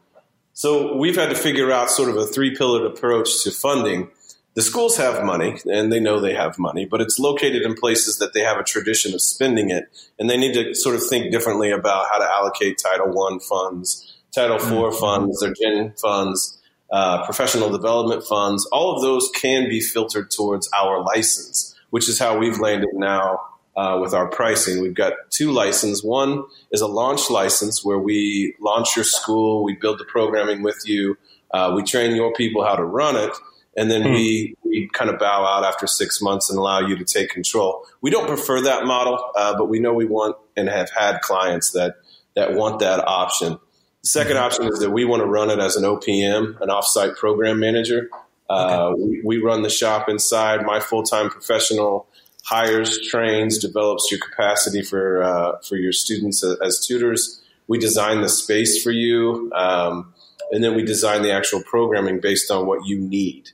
So 0.53 0.95
we've 0.95 1.15
had 1.15 1.29
to 1.29 1.35
figure 1.35 1.71
out 1.71 1.91
sort 1.91 2.09
of 2.09 2.17
a 2.17 2.25
three 2.25 2.55
pillared 2.55 2.85
approach 2.85 3.43
to 3.43 3.51
funding 3.51 4.09
the 4.57 4.63
schools 4.63 4.97
have 4.97 5.23
money 5.23 5.59
and 5.71 5.93
they 5.93 5.99
know 5.99 6.19
they 6.19 6.33
have 6.33 6.57
money, 6.57 6.85
but 6.85 6.99
it's 6.99 7.19
located 7.19 7.61
in 7.61 7.75
places 7.75 8.17
that 8.17 8.33
they 8.33 8.39
have 8.39 8.57
a 8.57 8.63
tradition 8.63 9.13
of 9.13 9.21
spending 9.21 9.69
it. 9.69 9.87
And 10.17 10.27
they 10.27 10.35
need 10.35 10.55
to 10.55 10.73
sort 10.73 10.95
of 10.95 11.05
think 11.05 11.31
differently 11.31 11.69
about 11.69 12.07
how 12.11 12.17
to 12.17 12.25
allocate 12.25 12.79
Title 12.81 13.07
I 13.07 13.37
funds, 13.47 14.17
Title 14.33 14.55
IV 14.55 14.63
mm-hmm. 14.63 14.99
funds, 14.99 15.41
their 15.41 15.53
GEN 15.53 15.93
funds, 16.01 16.56
uh, 16.91 17.25
professional 17.25 17.69
development 17.69 18.23
funds. 18.23 18.67
All 18.71 18.95
of 18.95 19.01
those 19.01 19.29
can 19.35 19.69
be 19.69 19.79
filtered 19.79 20.31
towards 20.31 20.69
our 20.77 21.03
license, 21.03 21.75
which 21.89 22.07
is 22.09 22.19
how 22.19 22.37
we've 22.37 22.59
landed 22.59 22.89
now 22.93 23.39
uh, 23.75 23.99
with 24.01 24.13
our 24.13 24.27
pricing. 24.27 24.81
We've 24.81 24.93
got 24.93 25.13
two 25.29 25.51
licenses. 25.51 26.03
One 26.03 26.43
is 26.71 26.81
a 26.81 26.87
launch 26.87 27.29
license 27.29 27.83
where 27.83 27.99
we 27.99 28.55
launch 28.59 28.95
your 28.95 29.05
school, 29.05 29.63
we 29.63 29.75
build 29.75 29.99
the 29.99 30.05
programming 30.05 30.63
with 30.63 30.81
you, 30.85 31.17
uh, 31.51 31.73
we 31.75 31.83
train 31.83 32.15
your 32.15 32.33
people 32.33 32.63
how 32.63 32.75
to 32.75 32.83
run 32.83 33.15
it 33.15 33.31
and 33.77 33.91
then 33.91 34.01
hmm. 34.01 34.13
we, 34.13 34.55
we 34.63 34.89
kind 34.91 35.09
of 35.09 35.19
bow 35.19 35.45
out 35.45 35.63
after 35.63 35.85
six 35.85 36.19
months 36.19 36.49
and 36.49 36.57
allow 36.57 36.79
you 36.79 36.97
to 36.97 37.05
take 37.05 37.29
control. 37.29 37.85
We 38.01 38.09
don't 38.09 38.27
prefer 38.27 38.59
that 38.61 38.85
model, 38.85 39.19
uh, 39.35 39.55
but 39.55 39.69
we 39.69 39.79
know 39.79 39.93
we 39.93 40.05
want 40.05 40.35
and 40.57 40.67
have 40.67 40.89
had 40.89 41.21
clients 41.21 41.71
that 41.71 41.97
that 42.35 42.53
want 42.53 42.79
that 42.79 43.07
option. 43.07 43.59
Second 44.07 44.37
option 44.37 44.65
is 44.71 44.79
that 44.79 44.91
we 44.91 45.03
want 45.03 45.21
to 45.21 45.25
run 45.25 45.49
it 45.49 45.59
as 45.59 45.75
an 45.75 45.83
OPM, 45.83 46.61
an 46.61 46.69
offsite 46.69 47.17
program 47.17 47.59
manager. 47.59 48.09
Uh, 48.49 48.91
okay. 48.93 49.01
we, 49.01 49.21
we, 49.25 49.37
run 49.37 49.63
the 49.63 49.69
shop 49.69 50.07
inside. 50.07 50.65
My 50.65 50.79
full 50.79 51.03
time 51.03 51.29
professional 51.29 52.07
hires, 52.45 53.05
trains, 53.09 53.57
develops 53.57 54.09
your 54.09 54.21
capacity 54.21 54.81
for 54.81 55.21
uh, 55.21 55.59
for 55.59 55.75
your 55.75 55.91
students 55.91 56.41
as, 56.41 56.57
as, 56.61 56.87
tutors. 56.87 57.41
We 57.67 57.79
design 57.79 58.21
the 58.21 58.29
space 58.29 58.81
for 58.81 58.91
you. 58.91 59.51
Um, 59.53 60.13
and 60.53 60.63
then 60.63 60.73
we 60.73 60.83
design 60.83 61.21
the 61.21 61.33
actual 61.33 61.61
programming 61.63 62.21
based 62.21 62.49
on 62.49 62.65
what 62.65 62.85
you 62.85 62.97
need. 62.97 63.49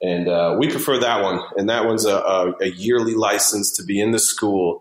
And 0.00 0.28
uh, 0.28 0.56
we 0.58 0.70
prefer 0.70 0.98
that 1.00 1.22
one. 1.22 1.42
And 1.58 1.68
that 1.68 1.84
one's 1.84 2.06
a, 2.06 2.16
a, 2.16 2.54
a, 2.62 2.70
yearly 2.70 3.14
license 3.14 3.70
to 3.72 3.82
be 3.82 4.00
in 4.00 4.12
the 4.12 4.18
school. 4.18 4.80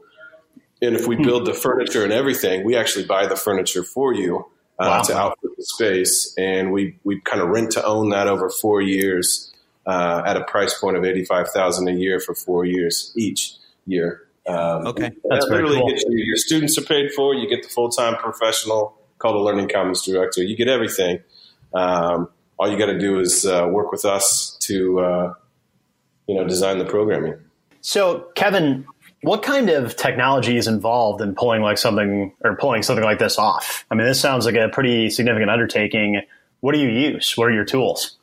And 0.82 0.96
if 0.96 1.06
we 1.06 1.18
hmm. 1.18 1.24
build 1.24 1.46
the 1.46 1.54
furniture 1.54 2.06
and 2.06 2.14
everything, 2.14 2.64
we 2.64 2.78
actually 2.78 3.04
buy 3.04 3.28
the 3.28 3.36
furniture 3.36 3.84
for 3.84 4.14
you 4.14 4.46
wow. 4.88 5.02
to 5.02 5.18
outfit 5.18 5.52
the 5.58 5.64
space. 5.64 6.34
And 6.38 6.72
we, 6.72 6.98
we 7.04 7.20
kind 7.22 7.42
of 7.42 7.50
rent 7.50 7.72
to 7.72 7.86
own 7.86 8.10
that 8.10 8.28
over 8.28 8.50
four 8.50 8.82
years 8.82 9.54
uh, 9.86 10.24
at 10.26 10.38
a 10.38 10.44
price 10.46 10.78
point 10.80 10.98
of 10.98 11.04
85000 11.04 11.88
a 11.88 11.92
year 11.92 12.20
for 12.20 12.36
four 12.36 12.66
years 12.66 13.14
each 13.16 13.54
year. 13.86 14.28
Um, 14.48 14.88
okay. 14.88 15.12
That's 15.30 15.46
that 15.46 15.52
literally 15.52 15.80
cool. 15.80 15.90
you, 15.90 16.26
your 16.26 16.38
students 16.38 16.78
are 16.78 16.84
paid 16.84 17.12
for. 17.14 17.34
You 17.34 17.48
get 17.50 17.64
the 17.64 17.70
full 17.70 17.90
time 17.90 18.16
professional 18.16 18.98
called 19.20 19.36
a 19.36 19.40
Learning 19.40 19.68
Commons 19.68 20.04
director. 20.04 20.42
You 20.42 20.56
get 20.56 20.68
everything. 20.68 21.20
Um, 21.74 22.30
all 22.58 22.70
you 22.70 22.78
got 22.78 22.88
to 22.88 23.00
do 23.00 23.20
is 23.20 23.46
uh, 23.46 23.68
work 23.70 23.92
with 23.92 24.06
us 24.06 24.58
to 24.62 25.00
uh, 25.00 25.34
you 26.28 26.36
know 26.36 26.46
design 26.46 26.78
the 26.78 26.86
programming. 26.86 27.36
So, 27.82 28.28
Kevin, 28.36 28.86
what 29.22 29.44
kind 29.44 29.70
of 29.70 29.96
technology 29.96 30.58
is 30.58 30.68
involved 30.68 31.22
in 31.22 31.36
pulling 31.36 31.62
like 31.62 31.78
something 31.78 32.34
or 32.42 32.56
pulling 32.56 32.84
something 32.84 33.04
like 33.04 33.20
this 33.20 33.38
off? 33.38 33.86
I 33.92 33.96
mean, 33.96 34.08
this 34.08 34.20
sounds 34.20 34.46
like 34.46 34.56
a 34.56 34.70
pretty 34.70 35.10
significant 35.10 35.50
undertaking. 35.50 36.22
What 36.62 36.74
do 36.74 36.80
you 36.80 36.90
use? 36.90 37.34
What 37.36 37.46
are 37.46 37.54
your 37.54 37.66
tools? 37.66 38.18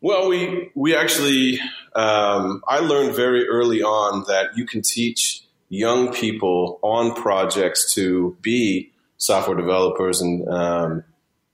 Well, 0.00 0.28
we 0.28 0.70
we 0.74 0.94
actually 0.94 1.58
um, 1.94 2.62
I 2.68 2.80
learned 2.80 3.14
very 3.14 3.48
early 3.48 3.82
on 3.82 4.24
that 4.28 4.56
you 4.56 4.66
can 4.66 4.82
teach 4.82 5.42
young 5.68 6.12
people 6.12 6.78
on 6.82 7.14
projects 7.14 7.94
to 7.94 8.36
be 8.42 8.92
software 9.16 9.56
developers 9.56 10.20
and 10.20 10.46
um, 10.48 11.04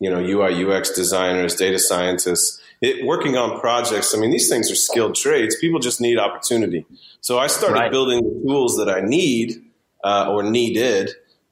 you 0.01 0.11
know, 0.11 0.19
UI, 0.19 0.65
UX 0.65 0.91
designers, 0.91 1.55
data 1.55 1.79
scientists, 1.79 2.60
it, 2.81 3.05
working 3.05 3.37
on 3.37 3.61
projects. 3.61 4.15
I 4.15 4.19
mean, 4.19 4.31
these 4.31 4.49
things 4.49 4.71
are 4.71 4.75
skilled 4.75 5.15
trades. 5.15 5.57
People 5.61 5.81
just 5.81 6.01
need 6.01 6.19
opportunity. 6.19 6.87
So 7.21 7.39
I 7.39 7.47
started 7.47 7.79
right. 7.79 7.91
building 7.91 8.23
the 8.23 8.49
tools 8.49 8.77
that 8.77 8.89
I 8.89 9.01
need 9.01 9.63
uh, 10.03 10.31
or 10.31 10.43
needed 10.43 11.11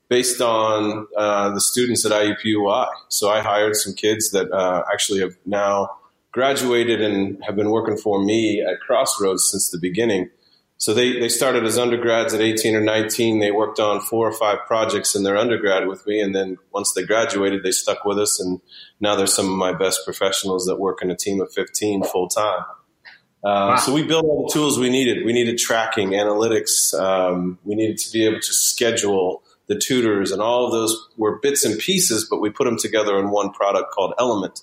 based 0.09 0.41
on 0.41 1.07
uh, 1.17 1.51
the 1.51 1.61
students 1.61 2.05
at 2.07 2.13
IUPUI. 2.13 2.89
So 3.09 3.29
I 3.29 3.41
hired 3.41 3.77
some 3.77 3.93
kids 3.93 4.31
that 4.31 4.51
uh, 4.51 4.85
actually 4.91 5.21
have 5.21 5.37
now 5.45 5.91
graduated 6.33 7.03
and 7.03 7.43
have 7.45 7.57
been 7.57 7.71
working 7.71 7.97
for 7.97 8.23
me 8.23 8.63
at 8.63 8.81
Crossroads 8.81 9.49
since 9.51 9.71
the 9.71 9.79
beginning. 9.79 10.31
So 10.79 10.95
they, 10.95 11.19
they 11.19 11.29
started 11.29 11.65
as 11.65 11.77
undergrads 11.77 12.33
at 12.33 12.41
18 12.41 12.77
or 12.77 12.81
19. 12.81 13.41
They 13.41 13.51
worked 13.51 13.81
on 13.81 14.01
four 14.01 14.29
or 14.29 14.33
five 14.33 14.59
projects 14.67 15.17
in 15.17 15.25
their 15.25 15.37
undergrad 15.37 15.89
with 15.89 16.07
me. 16.07 16.21
And 16.21 16.35
then 16.35 16.57
once 16.73 16.93
they 16.93 17.05
graduated, 17.05 17.65
they 17.65 17.73
stuck 17.73 18.05
with 18.05 18.19
us. 18.19 18.41
And 18.41 18.61
now 19.01 19.17
they're 19.17 19.27
some 19.27 19.47
of 19.47 19.59
my 19.59 19.73
best 19.73 20.03
professionals 20.05 20.67
that 20.67 20.77
work 20.77 21.03
in 21.03 21.11
a 21.11 21.17
team 21.17 21.41
of 21.41 21.53
15 21.53 22.05
full 22.05 22.29
time. 22.29 22.63
Uh, 23.45 23.75
wow. 23.75 23.77
So 23.77 23.93
we 23.93 24.05
built 24.05 24.25
all 24.25 24.47
the 24.47 24.53
tools 24.53 24.79
we 24.79 24.89
needed. 24.89 25.25
We 25.25 25.33
needed 25.33 25.59
tracking, 25.59 26.11
analytics. 26.11 26.95
Um, 26.95 27.59
we 27.65 27.75
needed 27.75 27.99
to 27.99 28.13
be 28.13 28.25
able 28.25 28.41
to 28.41 28.53
schedule 28.53 29.43
the 29.69 29.79
tutors, 29.79 30.33
and 30.33 30.41
all 30.41 30.65
of 30.65 30.73
those 30.73 31.09
were 31.17 31.39
bits 31.39 31.65
and 31.65 31.79
pieces, 31.79 32.27
but 32.29 32.41
we 32.41 32.51
put 32.51 32.65
them 32.65 32.79
together 32.79 33.19
in 33.19 33.31
one 33.31 33.53
product 33.53 33.93
called 33.93 34.15
Element. 34.19 34.63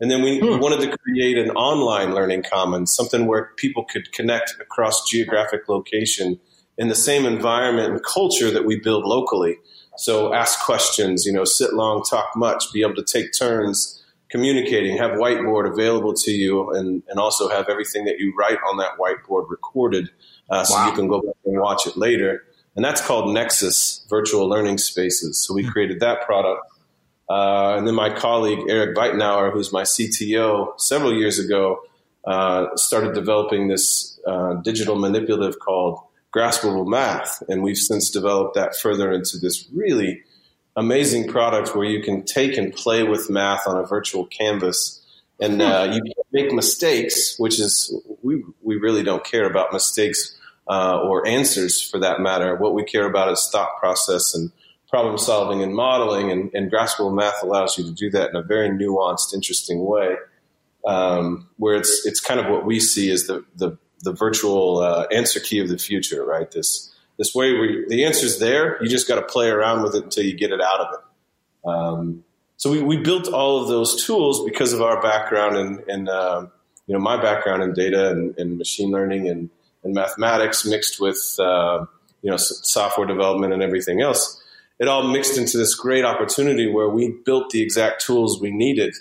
And 0.00 0.10
then 0.10 0.22
we, 0.22 0.38
hmm. 0.38 0.46
we, 0.46 0.56
wanted 0.56 0.88
to 0.88 0.96
create 0.98 1.38
an 1.38 1.50
online 1.50 2.14
learning 2.14 2.44
commons, 2.44 2.94
something 2.94 3.26
where 3.26 3.50
people 3.56 3.84
could 3.84 4.12
connect 4.12 4.54
across 4.60 5.08
geographic 5.08 5.68
location 5.68 6.38
in 6.76 6.88
the 6.88 6.94
same 6.94 7.26
environment 7.26 7.92
and 7.92 8.04
culture 8.04 8.50
that 8.50 8.64
we 8.64 8.78
build 8.78 9.04
locally. 9.04 9.56
So 9.96 10.32
ask 10.32 10.64
questions, 10.64 11.26
you 11.26 11.32
know, 11.32 11.44
sit 11.44 11.74
long, 11.74 12.04
talk 12.04 12.30
much, 12.36 12.72
be 12.72 12.82
able 12.82 12.94
to 12.94 13.04
take 13.04 13.32
turns 13.36 13.98
communicating, 14.30 14.96
have 14.98 15.12
whiteboard 15.12 15.70
available 15.72 16.12
to 16.12 16.30
you, 16.30 16.70
and, 16.70 17.02
and 17.08 17.18
also 17.18 17.48
have 17.48 17.68
everything 17.68 18.04
that 18.04 18.18
you 18.18 18.34
write 18.38 18.58
on 18.70 18.76
that 18.76 18.92
whiteboard 18.98 19.48
recorded 19.48 20.10
uh, 20.50 20.64
so 20.64 20.74
wow. 20.74 20.88
you 20.88 20.94
can 20.94 21.08
go 21.08 21.20
back 21.20 21.34
and 21.44 21.58
watch 21.58 21.86
it 21.86 21.96
later. 21.96 22.44
And 22.76 22.84
that's 22.84 23.00
called 23.00 23.32
Nexus 23.32 24.06
Virtual 24.08 24.48
Learning 24.48 24.78
Spaces. 24.78 25.44
So 25.44 25.54
we 25.54 25.64
hmm. 25.64 25.70
created 25.70 26.00
that 26.00 26.24
product 26.26 26.60
uh, 27.30 27.74
and 27.76 27.86
then 27.86 27.94
my 27.94 28.10
colleague 28.10 28.60
Eric 28.68 28.96
Weitnauer, 28.96 29.52
who's 29.52 29.72
my 29.72 29.82
CTO, 29.82 30.78
several 30.80 31.14
years 31.14 31.38
ago 31.38 31.80
uh, 32.24 32.74
started 32.76 33.14
developing 33.14 33.68
this 33.68 34.18
uh, 34.26 34.54
digital 34.54 34.96
manipulative 34.96 35.58
called 35.58 36.00
Graspable 36.34 36.86
Math, 36.86 37.42
and 37.48 37.62
we've 37.62 37.78
since 37.78 38.10
developed 38.10 38.54
that 38.54 38.76
further 38.76 39.12
into 39.12 39.38
this 39.38 39.66
really 39.74 40.22
amazing 40.76 41.26
product 41.26 41.74
where 41.74 41.86
you 41.86 42.02
can 42.02 42.24
take 42.24 42.56
and 42.56 42.72
play 42.74 43.02
with 43.02 43.30
math 43.30 43.66
on 43.66 43.78
a 43.78 43.86
virtual 43.86 44.26
canvas, 44.26 45.04
and 45.40 45.62
uh, 45.62 45.90
you 45.92 46.02
make 46.32 46.52
mistakes, 46.52 47.38
which 47.38 47.58
is 47.58 47.94
we 48.22 48.42
we 48.62 48.76
really 48.76 49.02
don't 49.02 49.24
care 49.24 49.48
about 49.48 49.72
mistakes. 49.72 50.34
Uh, 50.70 51.00
or 51.00 51.26
answers 51.26 51.80
for 51.80 51.98
that 51.98 52.20
matter. 52.20 52.54
What 52.54 52.74
we 52.74 52.84
care 52.84 53.06
about 53.06 53.32
is 53.32 53.48
thought 53.50 53.78
process 53.78 54.34
and 54.34 54.52
problem 54.88 55.18
solving 55.18 55.62
and 55.62 55.74
modeling, 55.74 56.30
and, 56.30 56.50
and 56.54 56.70
graspable 56.72 57.14
math 57.14 57.42
allows 57.42 57.76
you 57.76 57.84
to 57.84 57.92
do 57.92 58.10
that 58.10 58.30
in 58.30 58.36
a 58.36 58.42
very 58.42 58.70
nuanced, 58.70 59.34
interesting 59.34 59.84
way. 59.84 60.16
Um, 60.86 61.48
where 61.56 61.76
it's 61.76 62.06
it's 62.06 62.20
kind 62.20 62.40
of 62.40 62.46
what 62.46 62.64
we 62.64 62.80
see 62.80 63.10
as 63.10 63.26
the 63.26 63.44
the, 63.56 63.76
the 64.00 64.12
virtual 64.12 64.78
uh, 64.78 65.06
answer 65.12 65.40
key 65.40 65.58
of 65.60 65.68
the 65.68 65.76
future, 65.76 66.24
right? 66.24 66.50
This 66.50 66.94
this 67.18 67.34
way 67.34 67.52
where 67.52 67.86
the 67.88 68.04
answer's 68.04 68.38
there, 68.38 68.82
you 68.82 68.88
just 68.88 69.08
got 69.08 69.16
to 69.16 69.22
play 69.22 69.48
around 69.48 69.82
with 69.82 69.94
it 69.94 70.04
until 70.04 70.24
you 70.24 70.36
get 70.36 70.52
it 70.52 70.60
out 70.60 70.80
of 70.80 70.94
it. 70.94 71.68
Um, 71.68 72.24
so 72.56 72.70
we, 72.70 72.82
we 72.82 72.96
built 72.96 73.28
all 73.28 73.60
of 73.62 73.68
those 73.68 74.04
tools 74.04 74.44
because 74.44 74.72
of 74.72 74.80
our 74.80 75.02
background 75.02 75.56
and, 75.56 75.80
and 75.88 76.08
uh, 76.08 76.46
you 76.86 76.94
know 76.94 77.00
my 77.00 77.20
background 77.20 77.62
in 77.62 77.74
data 77.74 78.10
and, 78.10 78.38
and 78.38 78.56
machine 78.56 78.90
learning 78.90 79.28
and, 79.28 79.50
and 79.82 79.94
mathematics 79.94 80.64
mixed 80.64 81.00
with 81.00 81.36
uh, 81.40 81.84
you 82.22 82.30
know 82.30 82.36
software 82.36 83.06
development 83.06 83.52
and 83.52 83.62
everything 83.62 84.00
else 84.00 84.42
it 84.78 84.88
all 84.88 85.08
mixed 85.08 85.36
into 85.36 85.58
this 85.58 85.74
great 85.74 86.04
opportunity 86.04 86.70
where 86.70 86.88
we 86.88 87.10
built 87.24 87.50
the 87.50 87.62
exact 87.62 88.00
tools 88.04 88.40
we 88.40 88.50
needed 88.50 88.94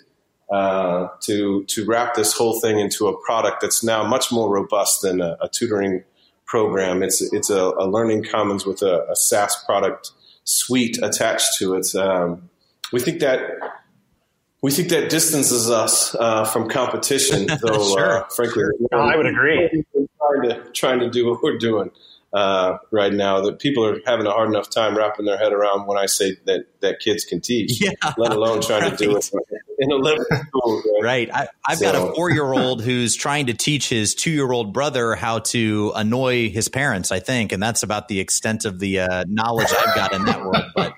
uh, 0.49 1.07
to 1.21 1.63
to 1.65 1.85
wrap 1.85 2.15
this 2.15 2.33
whole 2.33 2.59
thing 2.59 2.79
into 2.79 3.07
a 3.07 3.17
product 3.25 3.61
that's 3.61 3.83
now 3.83 4.03
much 4.03 4.31
more 4.31 4.49
robust 4.49 5.01
than 5.01 5.21
a, 5.21 5.37
a 5.41 5.49
tutoring 5.49 6.03
program. 6.45 7.03
It's 7.03 7.21
it's 7.33 7.49
a, 7.49 7.61
a 7.77 7.85
learning 7.87 8.23
commons 8.23 8.65
with 8.65 8.81
a, 8.81 9.05
a, 9.09 9.15
SaaS 9.15 9.61
product 9.65 10.11
suite 10.45 10.97
attached 11.03 11.57
to 11.59 11.75
it. 11.75 11.93
Um, 11.95 12.49
we 12.93 13.01
think 13.01 13.19
that 13.19 13.41
we 14.61 14.71
think 14.71 14.89
that 14.89 15.09
distances 15.09 15.69
us 15.69 16.15
uh, 16.15 16.45
from 16.45 16.69
competition, 16.69 17.47
though. 17.61 17.95
sure. 17.95 18.23
uh, 18.23 18.27
frankly, 18.29 18.63
I 18.93 19.17
would 19.17 19.25
agree. 19.25 19.83
Trying 19.93 20.49
to 20.49 20.71
trying 20.71 20.99
to 21.01 21.09
do 21.09 21.29
what 21.29 21.43
we're 21.43 21.57
doing 21.57 21.91
uh, 22.33 22.77
right 22.91 23.13
now 23.13 23.41
that 23.41 23.59
people 23.59 23.85
are 23.85 23.99
having 24.05 24.25
a 24.25 24.31
hard 24.31 24.49
enough 24.49 24.69
time 24.69 24.97
wrapping 24.97 25.25
their 25.25 25.37
head 25.37 25.53
around 25.53 25.87
when 25.87 25.97
I 25.97 26.05
say 26.07 26.35
that 26.45 26.65
that 26.81 26.99
kids 26.99 27.23
can 27.23 27.41
teach, 27.41 27.81
yeah, 27.81 27.91
let 28.17 28.31
alone 28.31 28.61
trying 28.61 28.83
right. 28.83 28.97
to 28.97 29.05
do 29.05 29.15
it 29.15 29.29
in 29.79 29.91
a 29.91 29.95
living 29.95 30.25
school. 30.47 30.83
Right. 31.01 31.29
right. 31.29 31.49
I, 31.65 31.71
have 31.71 31.77
so. 31.79 31.91
got 31.91 31.95
a 31.95 32.13
four 32.13 32.29
year 32.29 32.51
old 32.51 32.83
who's 32.83 33.15
trying 33.15 33.47
to 33.47 33.53
teach 33.53 33.89
his 33.89 34.13
two 34.13 34.31
year 34.31 34.51
old 34.51 34.73
brother 34.73 35.15
how 35.15 35.39
to 35.39 35.93
annoy 35.95 36.49
his 36.49 36.67
parents. 36.67 37.11
I 37.11 37.19
think, 37.19 37.51
and 37.51 37.63
that's 37.63 37.83
about 37.83 38.07
the 38.07 38.19
extent 38.19 38.65
of 38.65 38.79
the 38.79 38.99
uh, 38.99 39.25
knowledge 39.27 39.69
I've 39.71 39.95
got 39.95 40.13
in 40.13 40.25
that 40.25 40.41
world. 40.41 40.65
But 40.75 40.93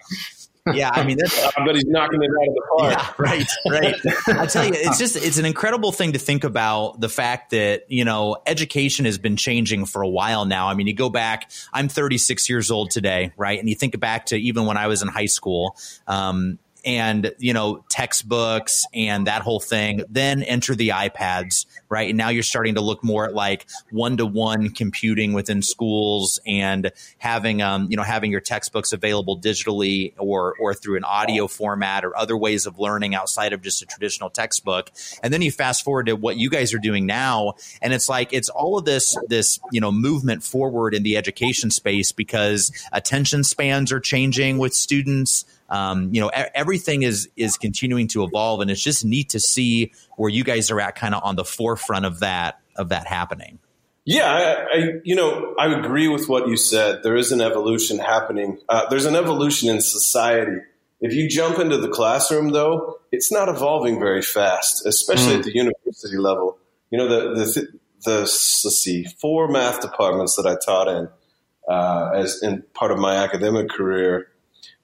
yeah, 0.73 0.91
I 0.93 1.03
mean, 1.03 1.17
that's, 1.17 1.43
I 1.57 1.65
bet 1.65 1.75
he's 1.75 1.85
knocking 1.85 2.21
it 2.21 2.29
out 2.29 2.47
of 2.47 2.53
the 2.53 2.61
park. 2.77 2.91
Yeah, 2.91 3.13
right, 3.17 3.47
right. 3.69 4.39
I 4.39 4.45
tell 4.45 4.65
you, 4.65 4.73
it's 4.73 4.97
just 4.97 5.15
it's 5.15 5.37
an 5.37 5.45
incredible 5.45 5.91
thing 5.91 6.13
to 6.13 6.19
think 6.19 6.43
about 6.43 6.99
the 6.99 7.09
fact 7.09 7.51
that 7.51 7.83
you 7.89 8.05
know 8.05 8.37
education 8.45 9.05
has 9.05 9.17
been 9.17 9.37
changing 9.37 9.85
for 9.85 10.01
a 10.01 10.09
while 10.09 10.45
now. 10.45 10.67
I 10.67 10.73
mean, 10.73 10.87
you 10.87 10.93
go 10.93 11.09
back. 11.09 11.51
I'm 11.73 11.89
36 11.89 12.49
years 12.49 12.71
old 12.71 12.91
today, 12.91 13.31
right? 13.37 13.59
And 13.59 13.67
you 13.67 13.75
think 13.75 13.99
back 13.99 14.27
to 14.27 14.37
even 14.37 14.65
when 14.65 14.77
I 14.77 14.87
was 14.87 15.01
in 15.01 15.07
high 15.07 15.25
school. 15.25 15.75
Um, 16.07 16.59
and 16.85 17.33
you 17.37 17.53
know 17.53 17.83
textbooks 17.89 18.85
and 18.93 19.27
that 19.27 19.41
whole 19.41 19.59
thing 19.59 20.03
then 20.09 20.43
enter 20.43 20.75
the 20.75 20.89
ipads 20.89 21.65
right? 21.89 22.09
And 22.09 22.17
now 22.17 22.29
you're 22.29 22.43
starting 22.43 22.75
to 22.75 22.81
look 22.81 23.03
more 23.03 23.25
at 23.25 23.33
like 23.33 23.65
one-to-one 23.91 24.69
computing 24.69 25.33
within 25.33 25.61
schools 25.61 26.39
and 26.45 26.91
having 27.17 27.61
um, 27.61 27.87
you 27.89 27.97
know 27.97 28.03
having 28.03 28.31
your 28.31 28.41
textbooks 28.41 28.93
available 28.93 29.39
digitally 29.39 30.13
or 30.17 30.55
or 30.59 30.73
through 30.73 30.97
an 30.97 31.03
audio 31.03 31.47
format 31.47 32.05
or 32.05 32.15
other 32.15 32.37
ways 32.37 32.65
of 32.65 32.79
learning 32.79 33.15
outside 33.15 33.53
of 33.53 33.61
just 33.61 33.81
a 33.81 33.85
traditional 33.85 34.29
textbook. 34.29 34.91
And 35.23 35.33
then 35.33 35.41
you 35.41 35.51
fast 35.51 35.83
forward 35.83 36.05
to 36.05 36.15
what 36.15 36.37
you 36.37 36.49
guys 36.49 36.73
are 36.73 36.79
doing 36.79 37.05
now 37.05 37.53
and 37.81 37.93
it's 37.93 38.07
like 38.07 38.31
it's 38.31 38.49
all 38.49 38.77
of 38.77 38.85
this 38.85 39.17
this 39.27 39.59
you 39.71 39.81
know 39.81 39.91
movement 39.91 40.43
forward 40.43 40.93
in 40.93 41.03
the 41.03 41.17
education 41.17 41.71
space 41.71 42.11
because 42.11 42.71
attention 42.91 43.43
spans 43.43 43.91
are 43.91 43.99
changing 43.99 44.57
with 44.57 44.73
students 44.73 45.45
um, 45.69 46.13
you 46.13 46.21
know, 46.21 46.29
everything 46.29 47.03
is 47.03 47.29
is 47.35 47.57
continuing 47.57 48.07
to 48.09 48.23
evolve, 48.23 48.61
and 48.61 48.71
it's 48.71 48.81
just 48.81 49.05
neat 49.05 49.29
to 49.29 49.39
see 49.39 49.91
where 50.17 50.29
you 50.29 50.43
guys 50.43 50.71
are 50.71 50.79
at, 50.79 50.95
kind 50.95 51.13
of 51.15 51.23
on 51.23 51.35
the 51.35 51.45
forefront 51.45 52.05
of 52.05 52.19
that 52.19 52.59
of 52.75 52.89
that 52.89 53.07
happening. 53.07 53.59
Yeah, 54.05 54.25
I, 54.25 54.77
I, 54.77 54.91
you 55.03 55.15
know 55.15 55.53
I 55.59 55.67
agree 55.67 56.07
with 56.07 56.27
what 56.27 56.47
you 56.47 56.57
said. 56.57 57.03
There 57.03 57.15
is 57.15 57.31
an 57.31 57.41
evolution 57.41 57.99
happening. 57.99 58.57
Uh, 58.67 58.89
there's 58.89 59.05
an 59.05 59.15
evolution 59.15 59.69
in 59.69 59.81
society 59.81 60.61
If 61.01 61.13
you 61.13 61.29
jump 61.29 61.59
into 61.59 61.77
the 61.77 61.89
classroom, 61.89 62.49
though, 62.49 62.99
it's 63.11 63.31
not 63.31 63.47
evolving 63.47 63.99
very 63.99 64.21
fast, 64.21 64.85
especially 64.85 65.35
mm. 65.35 65.39
at 65.39 65.43
the 65.43 65.53
university 65.53 66.17
level. 66.17 66.57
You 66.91 66.97
know, 66.97 67.07
the, 67.07 67.35
the, 67.35 67.67
the, 68.03 68.19
let's 68.19 68.79
see, 68.79 69.05
four 69.21 69.47
math 69.47 69.81
departments 69.81 70.35
that 70.35 70.45
I 70.45 70.57
taught 70.63 70.87
in 70.87 71.09
uh, 71.69 72.11
as 72.15 72.41
in 72.41 72.63
part 72.73 72.91
of 72.91 72.97
my 72.97 73.15
academic 73.15 73.69
career, 73.69 74.27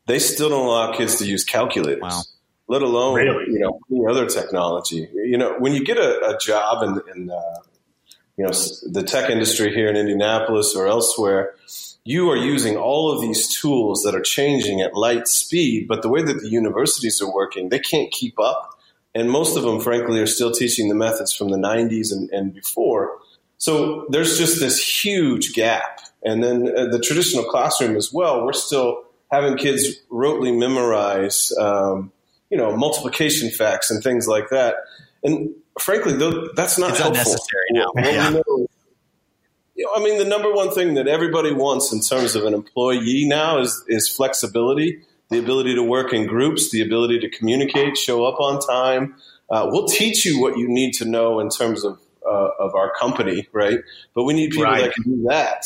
they 0.06 0.20
still 0.20 0.50
don't 0.50 0.66
allow 0.66 0.94
kids 0.94 1.18
to 1.18 1.26
use 1.26 1.44
calculators. 1.44 2.02
Wow. 2.02 2.22
Let 2.68 2.82
alone, 2.82 3.16
really? 3.16 3.46
you 3.48 3.60
know, 3.60 3.80
any 3.92 4.08
other 4.08 4.26
technology. 4.26 5.08
You 5.14 5.38
know, 5.38 5.56
when 5.60 5.74
you 5.74 5.84
get 5.84 5.98
a, 5.98 6.36
a 6.36 6.38
job 6.40 6.84
in, 6.84 7.02
in 7.16 7.30
uh, 7.30 7.60
you 8.38 8.44
know, 8.44 8.52
the 8.92 9.04
tech 9.04 9.30
industry 9.30 9.74
here 9.74 9.88
in 9.88 9.96
Indianapolis 9.96 10.76
or 10.76 10.88
elsewhere, 10.88 11.54
you 12.04 12.30
are 12.30 12.38
using 12.38 12.76
all 12.76 13.12
of 13.12 13.22
these 13.22 13.60
tools 13.60 14.04
that 14.04 14.16
are 14.16 14.22
changing 14.22 14.82
at 14.82 14.96
light 14.96 15.28
speed, 15.28 15.88
but 15.88 16.02
the 16.02 16.10
way 16.10 16.22
that 16.22 16.42
the 16.42 16.50
universities 16.50 17.22
are 17.22 17.32
working, 17.32 17.70
they 17.70 17.80
can't 17.80 18.12
keep 18.12 18.40
up. 18.40 18.72
And 19.14 19.32
most 19.32 19.56
of 19.56 19.64
them, 19.64 19.80
frankly, 19.80 20.20
are 20.20 20.28
still 20.28 20.52
teaching 20.52 20.90
the 20.90 20.96
methods 20.96 21.34
from 21.34 21.50
the 21.50 21.58
90s 21.58 22.12
and, 22.12 22.30
and 22.32 22.54
before. 22.54 23.18
So 23.58 24.06
there's 24.10 24.38
just 24.38 24.60
this 24.60 25.04
huge 25.04 25.54
gap. 25.54 26.02
And 26.24 26.44
then 26.44 26.68
uh, 26.76 26.88
the 26.88 27.00
traditional 27.00 27.46
classroom 27.46 27.96
as 27.96 28.12
well, 28.12 28.46
we're 28.46 28.54
still 28.54 29.05
having 29.32 29.58
kids 29.58 30.02
rotely 30.12 30.58
memorize, 30.58 31.52
um, 31.60 32.12
you 32.50 32.58
know, 32.58 32.76
multiplication 32.76 33.50
facts 33.50 33.92
and 33.92 34.04
things 34.04 34.28
like 34.28 34.50
that. 34.50 34.76
And 35.24 35.54
frankly, 35.80 36.14
though, 36.14 36.50
that's 36.56 36.78
not 36.78 36.92
it's 36.92 37.00
helpful. 37.00 37.22
unnecessary 37.22 37.66
now. 37.72 37.92
yeah. 37.96 38.30
you 38.30 39.84
know, 39.84 39.92
I 39.96 40.04
mean, 40.04 40.18
the 40.18 40.26
number 40.26 40.54
one 40.54 40.72
thing 40.72 40.94
that 40.96 41.08
everybody 41.08 41.52
wants 41.52 41.92
in 41.92 42.02
terms 42.02 42.36
of 42.36 42.46
an 42.46 42.54
employee 42.54 43.26
now 43.28 43.60
is 43.60 43.84
is 43.88 44.08
flexibility, 44.08 45.02
the 45.30 45.40
ability 45.40 45.76
to 45.76 45.84
work 45.84 46.14
in 46.14 46.28
groups, 46.28 46.72
the 46.72 46.82
ability 46.82 47.20
to 47.20 47.30
communicate, 47.30 47.98
show 47.98 48.26
up 48.26 48.40
on 48.40 48.60
time. 48.60 49.16
Uh, 49.50 49.68
we'll 49.70 49.88
teach 49.88 50.26
you 50.26 50.42
what 50.42 50.58
you 50.58 50.68
need 50.68 50.94
to 50.94 51.06
know 51.06 51.40
in 51.40 51.50
terms 51.50 51.84
of 51.84 52.00
uh, 52.26 52.50
of 52.60 52.74
our 52.74 52.92
company, 52.94 53.48
right? 53.52 53.80
But 54.14 54.24
we 54.24 54.34
need 54.34 54.52
people 54.52 54.64
right. 54.64 54.86
that 54.86 54.94
can 54.94 55.04
do 55.04 55.26
that. 55.30 55.66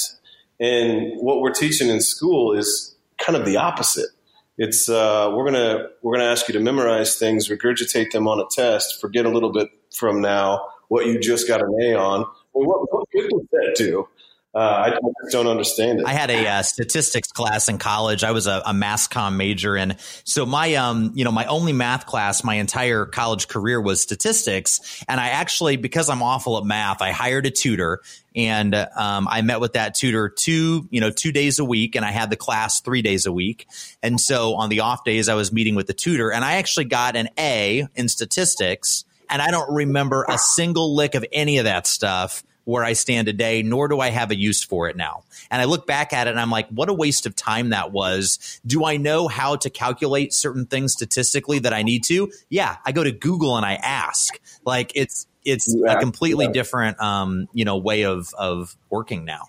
And 0.59 1.21
what 1.21 1.39
we're 1.39 1.53
teaching 1.53 1.87
in 1.89 2.01
school 2.01 2.57
is 2.57 2.88
kind 3.19 3.37
of 3.37 3.45
the 3.45 3.57
opposite. 3.57 4.09
It's 4.57 4.89
uh, 4.89 5.31
we're 5.33 5.45
gonna 5.45 5.87
we're 6.01 6.17
gonna 6.17 6.29
ask 6.29 6.47
you 6.47 6.53
to 6.53 6.59
memorize 6.59 7.17
things, 7.17 7.47
regurgitate 7.47 8.11
them 8.11 8.27
on 8.27 8.39
a 8.39 8.45
test, 8.51 8.99
forget 8.99 9.25
a 9.25 9.29
little 9.29 9.51
bit 9.51 9.69
from 9.95 10.21
now 10.21 10.65
what 10.89 11.05
you 11.05 11.19
just 11.19 11.47
got 11.47 11.61
an 11.61 11.73
A 11.81 11.95
on. 11.95 12.25
Well, 12.53 12.67
what, 12.67 12.93
what 12.93 13.09
good 13.11 13.29
does 13.29 13.47
that 13.51 13.75
do? 13.77 14.07
Uh, 14.53 14.59
I 14.59 15.29
don't 15.29 15.45
understand 15.45 15.99
it. 15.99 16.07
I 16.07 16.13
had 16.13 16.31
a 16.31 16.47
uh, 16.47 16.63
statistics 16.63 17.31
class 17.31 17.69
in 17.69 17.77
college. 17.77 18.23
I 18.23 18.31
was 18.31 18.47
a, 18.47 18.63
a 18.65 18.73
mass 18.73 19.07
comm 19.07 19.35
major, 19.35 19.77
and 19.77 19.95
so 20.23 20.43
my 20.43 20.73
um 20.73 21.11
you 21.13 21.23
know 21.23 21.31
my 21.31 21.45
only 21.45 21.71
math 21.71 22.07
class 22.07 22.43
my 22.43 22.55
entire 22.55 23.05
college 23.05 23.47
career 23.47 23.79
was 23.79 24.01
statistics. 24.01 25.03
And 25.07 25.19
I 25.19 25.29
actually 25.29 25.77
because 25.77 26.09
I'm 26.09 26.23
awful 26.23 26.57
at 26.57 26.63
math, 26.63 26.99
I 26.99 27.11
hired 27.11 27.45
a 27.45 27.51
tutor, 27.51 28.01
and 28.35 28.73
um, 28.73 29.27
I 29.29 29.43
met 29.43 29.59
with 29.59 29.73
that 29.73 29.93
tutor 29.93 30.29
two 30.29 30.87
you 30.89 30.99
know 30.99 31.11
two 31.11 31.31
days 31.31 31.59
a 31.59 31.65
week, 31.65 31.95
and 31.95 32.03
I 32.03 32.09
had 32.09 32.31
the 32.31 32.35
class 32.35 32.81
three 32.81 33.03
days 33.03 33.27
a 33.27 33.31
week. 33.31 33.67
And 34.01 34.19
so 34.19 34.55
on 34.55 34.69
the 34.69 34.79
off 34.79 35.03
days, 35.03 35.29
I 35.29 35.35
was 35.35 35.53
meeting 35.53 35.75
with 35.75 35.85
the 35.85 35.93
tutor, 35.93 36.31
and 36.31 36.43
I 36.43 36.53
actually 36.53 36.85
got 36.85 37.15
an 37.15 37.29
A 37.37 37.87
in 37.93 38.09
statistics. 38.09 39.05
And 39.29 39.43
I 39.43 39.51
don't 39.51 39.71
remember 39.71 40.25
a 40.27 40.39
single 40.39 40.95
lick 40.95 41.13
of 41.13 41.23
any 41.31 41.59
of 41.59 41.65
that 41.65 41.85
stuff 41.85 42.43
where 42.69 42.83
I 42.83 42.93
stand 42.93 43.27
today, 43.27 43.63
nor 43.63 43.87
do 43.87 43.99
I 43.99 44.09
have 44.09 44.31
a 44.31 44.35
use 44.35 44.63
for 44.63 44.87
it 44.89 44.95
now. 44.95 45.23
And 45.51 45.61
I 45.61 45.65
look 45.65 45.87
back 45.87 46.13
at 46.13 46.27
it 46.27 46.31
and 46.31 46.39
I'm 46.39 46.51
like, 46.51 46.69
what 46.69 46.89
a 46.89 46.93
waste 46.93 47.25
of 47.25 47.35
time 47.35 47.69
that 47.69 47.91
was. 47.91 48.59
Do 48.65 48.85
I 48.85 48.97
know 48.97 49.27
how 49.27 49.55
to 49.57 49.69
calculate 49.69 50.33
certain 50.33 50.65
things 50.65 50.93
statistically 50.93 51.59
that 51.59 51.73
I 51.73 51.83
need 51.83 52.03
to? 52.05 52.31
Yeah, 52.49 52.77
I 52.85 52.91
go 52.91 53.03
to 53.03 53.11
Google 53.11 53.57
and 53.57 53.65
I 53.65 53.75
ask. 53.75 54.39
Like 54.65 54.91
it's 54.95 55.27
it's 55.43 55.75
yeah, 55.77 55.93
a 55.93 55.99
completely 55.99 56.45
yeah. 56.45 56.51
different 56.51 56.99
um, 57.01 57.47
you 57.53 57.65
know, 57.65 57.77
way 57.77 58.03
of 58.03 58.33
of 58.37 58.75
working 58.89 59.25
now. 59.25 59.47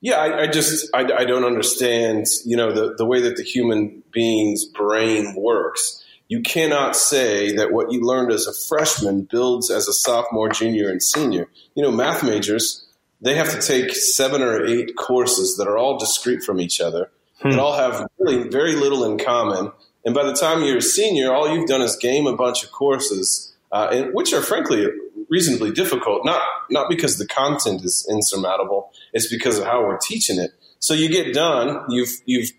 Yeah, 0.00 0.16
I, 0.16 0.42
I 0.42 0.46
just 0.48 0.90
I, 0.92 1.00
I, 1.00 1.24
don't 1.24 1.44
understand, 1.44 2.26
you 2.44 2.56
know, 2.56 2.72
the 2.72 2.96
the 2.96 3.06
way 3.06 3.20
that 3.20 3.36
the 3.36 3.44
human 3.44 4.02
being's 4.10 4.64
brain 4.64 5.36
works 5.36 6.01
you 6.32 6.40
cannot 6.40 6.96
say 6.96 7.56
that 7.56 7.72
what 7.72 7.92
you 7.92 8.00
learned 8.00 8.32
as 8.32 8.46
a 8.46 8.54
freshman 8.66 9.28
builds 9.30 9.70
as 9.70 9.86
a 9.86 9.92
sophomore, 9.92 10.48
junior, 10.48 10.88
and 10.88 11.02
senior. 11.02 11.46
You 11.74 11.82
know, 11.82 11.92
math 11.92 12.24
majors, 12.24 12.86
they 13.20 13.34
have 13.34 13.50
to 13.50 13.60
take 13.60 13.94
seven 13.94 14.40
or 14.40 14.64
eight 14.64 14.96
courses 14.96 15.56
that 15.58 15.68
are 15.68 15.76
all 15.76 15.98
discrete 15.98 16.42
from 16.42 16.58
each 16.58 16.80
other, 16.80 17.10
hmm. 17.42 17.50
that 17.50 17.58
all 17.58 17.74
have 17.74 18.08
really 18.18 18.48
very 18.48 18.76
little 18.76 19.04
in 19.04 19.18
common. 19.18 19.72
And 20.06 20.14
by 20.14 20.24
the 20.24 20.32
time 20.32 20.64
you're 20.64 20.78
a 20.78 20.80
senior, 20.80 21.34
all 21.34 21.54
you've 21.54 21.68
done 21.68 21.82
is 21.82 21.96
game 21.96 22.26
a 22.26 22.34
bunch 22.34 22.64
of 22.64 22.72
courses, 22.72 23.54
uh, 23.70 23.88
and, 23.92 24.14
which 24.14 24.32
are 24.32 24.40
frankly 24.40 24.86
reasonably 25.28 25.70
difficult. 25.70 26.24
Not 26.24 26.40
not 26.70 26.88
because 26.88 27.18
the 27.18 27.26
content 27.26 27.84
is 27.84 28.08
insurmountable; 28.10 28.90
it's 29.12 29.28
because 29.28 29.58
of 29.58 29.66
how 29.66 29.82
we're 29.82 29.98
teaching 29.98 30.40
it. 30.40 30.52
So 30.78 30.94
you 30.94 31.10
get 31.10 31.34
done, 31.34 31.84
you've 31.90 32.22
you've 32.24 32.52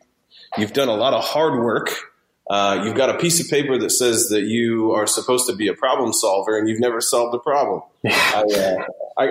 you've 0.60 0.74
done 0.74 0.90
a 0.90 0.96
lot 0.96 1.16
of 1.16 1.24
hard 1.24 1.60
work 1.60 2.13
uh, 2.50 2.82
you've 2.84 2.96
got 2.96 3.10
a 3.10 3.18
piece 3.18 3.40
of 3.40 3.50
paper 3.50 3.78
that 3.78 3.90
says 3.90 4.28
that 4.30 4.44
you 4.44 4.92
are 4.92 5.08
supposed 5.08 5.48
to 5.48 5.56
be 5.56 5.68
a 5.68 5.74
problem 5.74 6.12
solver 6.12 6.58
and 6.58 6.68
you've 6.68 6.80
never 6.80 7.00
solved 7.00 7.34
a 7.34 7.40
problem. 7.40 7.82
I, 8.06 8.44
uh, 8.44 8.86
I, 9.18 9.28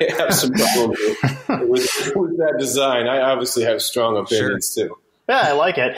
I, 0.00 0.12
have 0.18 0.34
some 0.34 0.52
problems 0.52 0.98
with, 1.00 1.48
with, 1.68 2.12
with, 2.16 2.36
that 2.38 2.56
design. 2.58 3.08
I 3.08 3.20
obviously 3.20 3.64
have 3.64 3.80
strong 3.80 4.18
opinions 4.18 4.72
sure. 4.76 4.88
too. 4.88 4.98
Yeah, 5.30 5.42
I 5.42 5.52
like 5.52 5.76
it. 5.78 5.96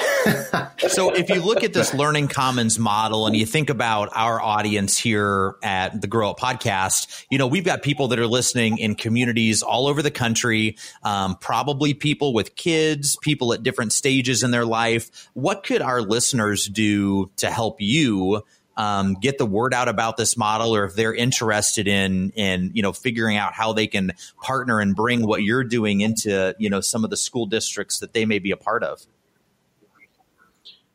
so 0.90 1.14
if 1.14 1.30
you 1.30 1.40
look 1.40 1.64
at 1.64 1.72
this 1.72 1.94
learning 1.94 2.28
commons 2.28 2.78
model 2.78 3.26
and 3.26 3.34
you 3.34 3.46
think 3.46 3.70
about 3.70 4.10
our 4.14 4.38
audience 4.38 4.98
here 4.98 5.54
at 5.62 5.98
the 5.98 6.06
Grow 6.06 6.32
Up 6.32 6.38
podcast, 6.38 7.24
you 7.30 7.38
know, 7.38 7.46
we've 7.46 7.64
got 7.64 7.80
people 7.80 8.08
that 8.08 8.18
are 8.18 8.26
listening 8.26 8.76
in 8.76 8.94
communities 8.94 9.62
all 9.62 9.86
over 9.86 10.02
the 10.02 10.10
country, 10.10 10.76
um, 11.02 11.36
probably 11.36 11.94
people 11.94 12.34
with 12.34 12.56
kids, 12.56 13.16
people 13.22 13.54
at 13.54 13.62
different 13.62 13.94
stages 13.94 14.42
in 14.42 14.50
their 14.50 14.66
life. 14.66 15.30
What 15.32 15.62
could 15.62 15.80
our 15.80 16.02
listeners 16.02 16.66
do 16.66 17.30
to 17.36 17.50
help 17.50 17.80
you 17.80 18.42
um, 18.76 19.14
get 19.14 19.38
the 19.38 19.46
word 19.46 19.72
out 19.72 19.88
about 19.88 20.18
this 20.18 20.36
model 20.36 20.76
or 20.76 20.84
if 20.84 20.94
they're 20.94 21.14
interested 21.14 21.88
in 21.88 22.32
in 22.36 22.70
you 22.74 22.82
know 22.82 22.92
figuring 22.92 23.38
out 23.38 23.54
how 23.54 23.72
they 23.72 23.86
can 23.86 24.12
partner 24.42 24.80
and 24.80 24.94
bring 24.94 25.26
what 25.26 25.42
you're 25.42 25.64
doing 25.64 26.02
into 26.02 26.54
you 26.58 26.68
know 26.68 26.82
some 26.82 27.04
of 27.04 27.08
the 27.08 27.16
school 27.16 27.46
districts 27.46 28.00
that 28.00 28.12
they 28.12 28.24
may 28.24 28.38
be 28.38 28.50
a 28.50 28.56
part 28.56 28.82
of 28.82 29.06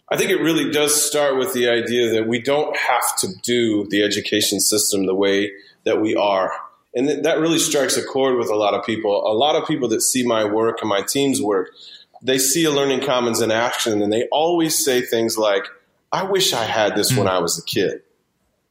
I 0.10 0.15
think 0.15 0.32
it 0.32 0.41
really 0.41 0.72
does 0.72 1.02
start 1.02 1.38
with 1.38 1.54
the 1.54 1.67
idea 1.70 2.12
that 2.13 2.28
we 2.28 2.39
don't 2.39 2.76
have 2.78 3.17
to 3.20 3.28
do 3.43 3.86
the 3.89 4.04
education 4.04 4.60
system 4.62 5.06
the 5.06 5.15
way 5.15 5.52
that 5.84 6.02
we 6.02 6.15
are. 6.15 6.54
And 6.96 7.26
that 7.26 7.39
really 7.39 7.60
strikes 7.60 7.98
a 7.98 8.04
chord 8.04 8.38
with 8.38 8.50
a 8.50 8.56
lot 8.56 8.74
of 8.74 8.86
people. 8.86 9.30
A 9.30 9.36
lot 9.36 9.56
of 9.56 9.67
people 9.67 9.89
that 9.89 10.02
see 10.02 10.26
my 10.26 10.46
work 10.46 10.80
and 10.82 10.89
my 10.89 11.02
team's 11.02 11.41
work, 11.41 11.72
they 12.22 12.38
see 12.38 12.63
a 12.63 12.72
learning 12.72 13.06
commons 13.06 13.41
in 13.41 13.52
action 13.52 14.02
and 14.02 14.12
they 14.12 14.28
always 14.32 14.84
say 14.84 15.02
things 15.02 15.38
like, 15.38 15.65
I 16.12 16.24
wish 16.24 16.54
I 16.54 16.63
had 16.63 16.96
this 16.96 17.12
when 17.12 17.28
hmm. 17.28 17.34
I 17.34 17.39
was 17.39 17.60
a 17.60 17.63
kid. 17.63 18.02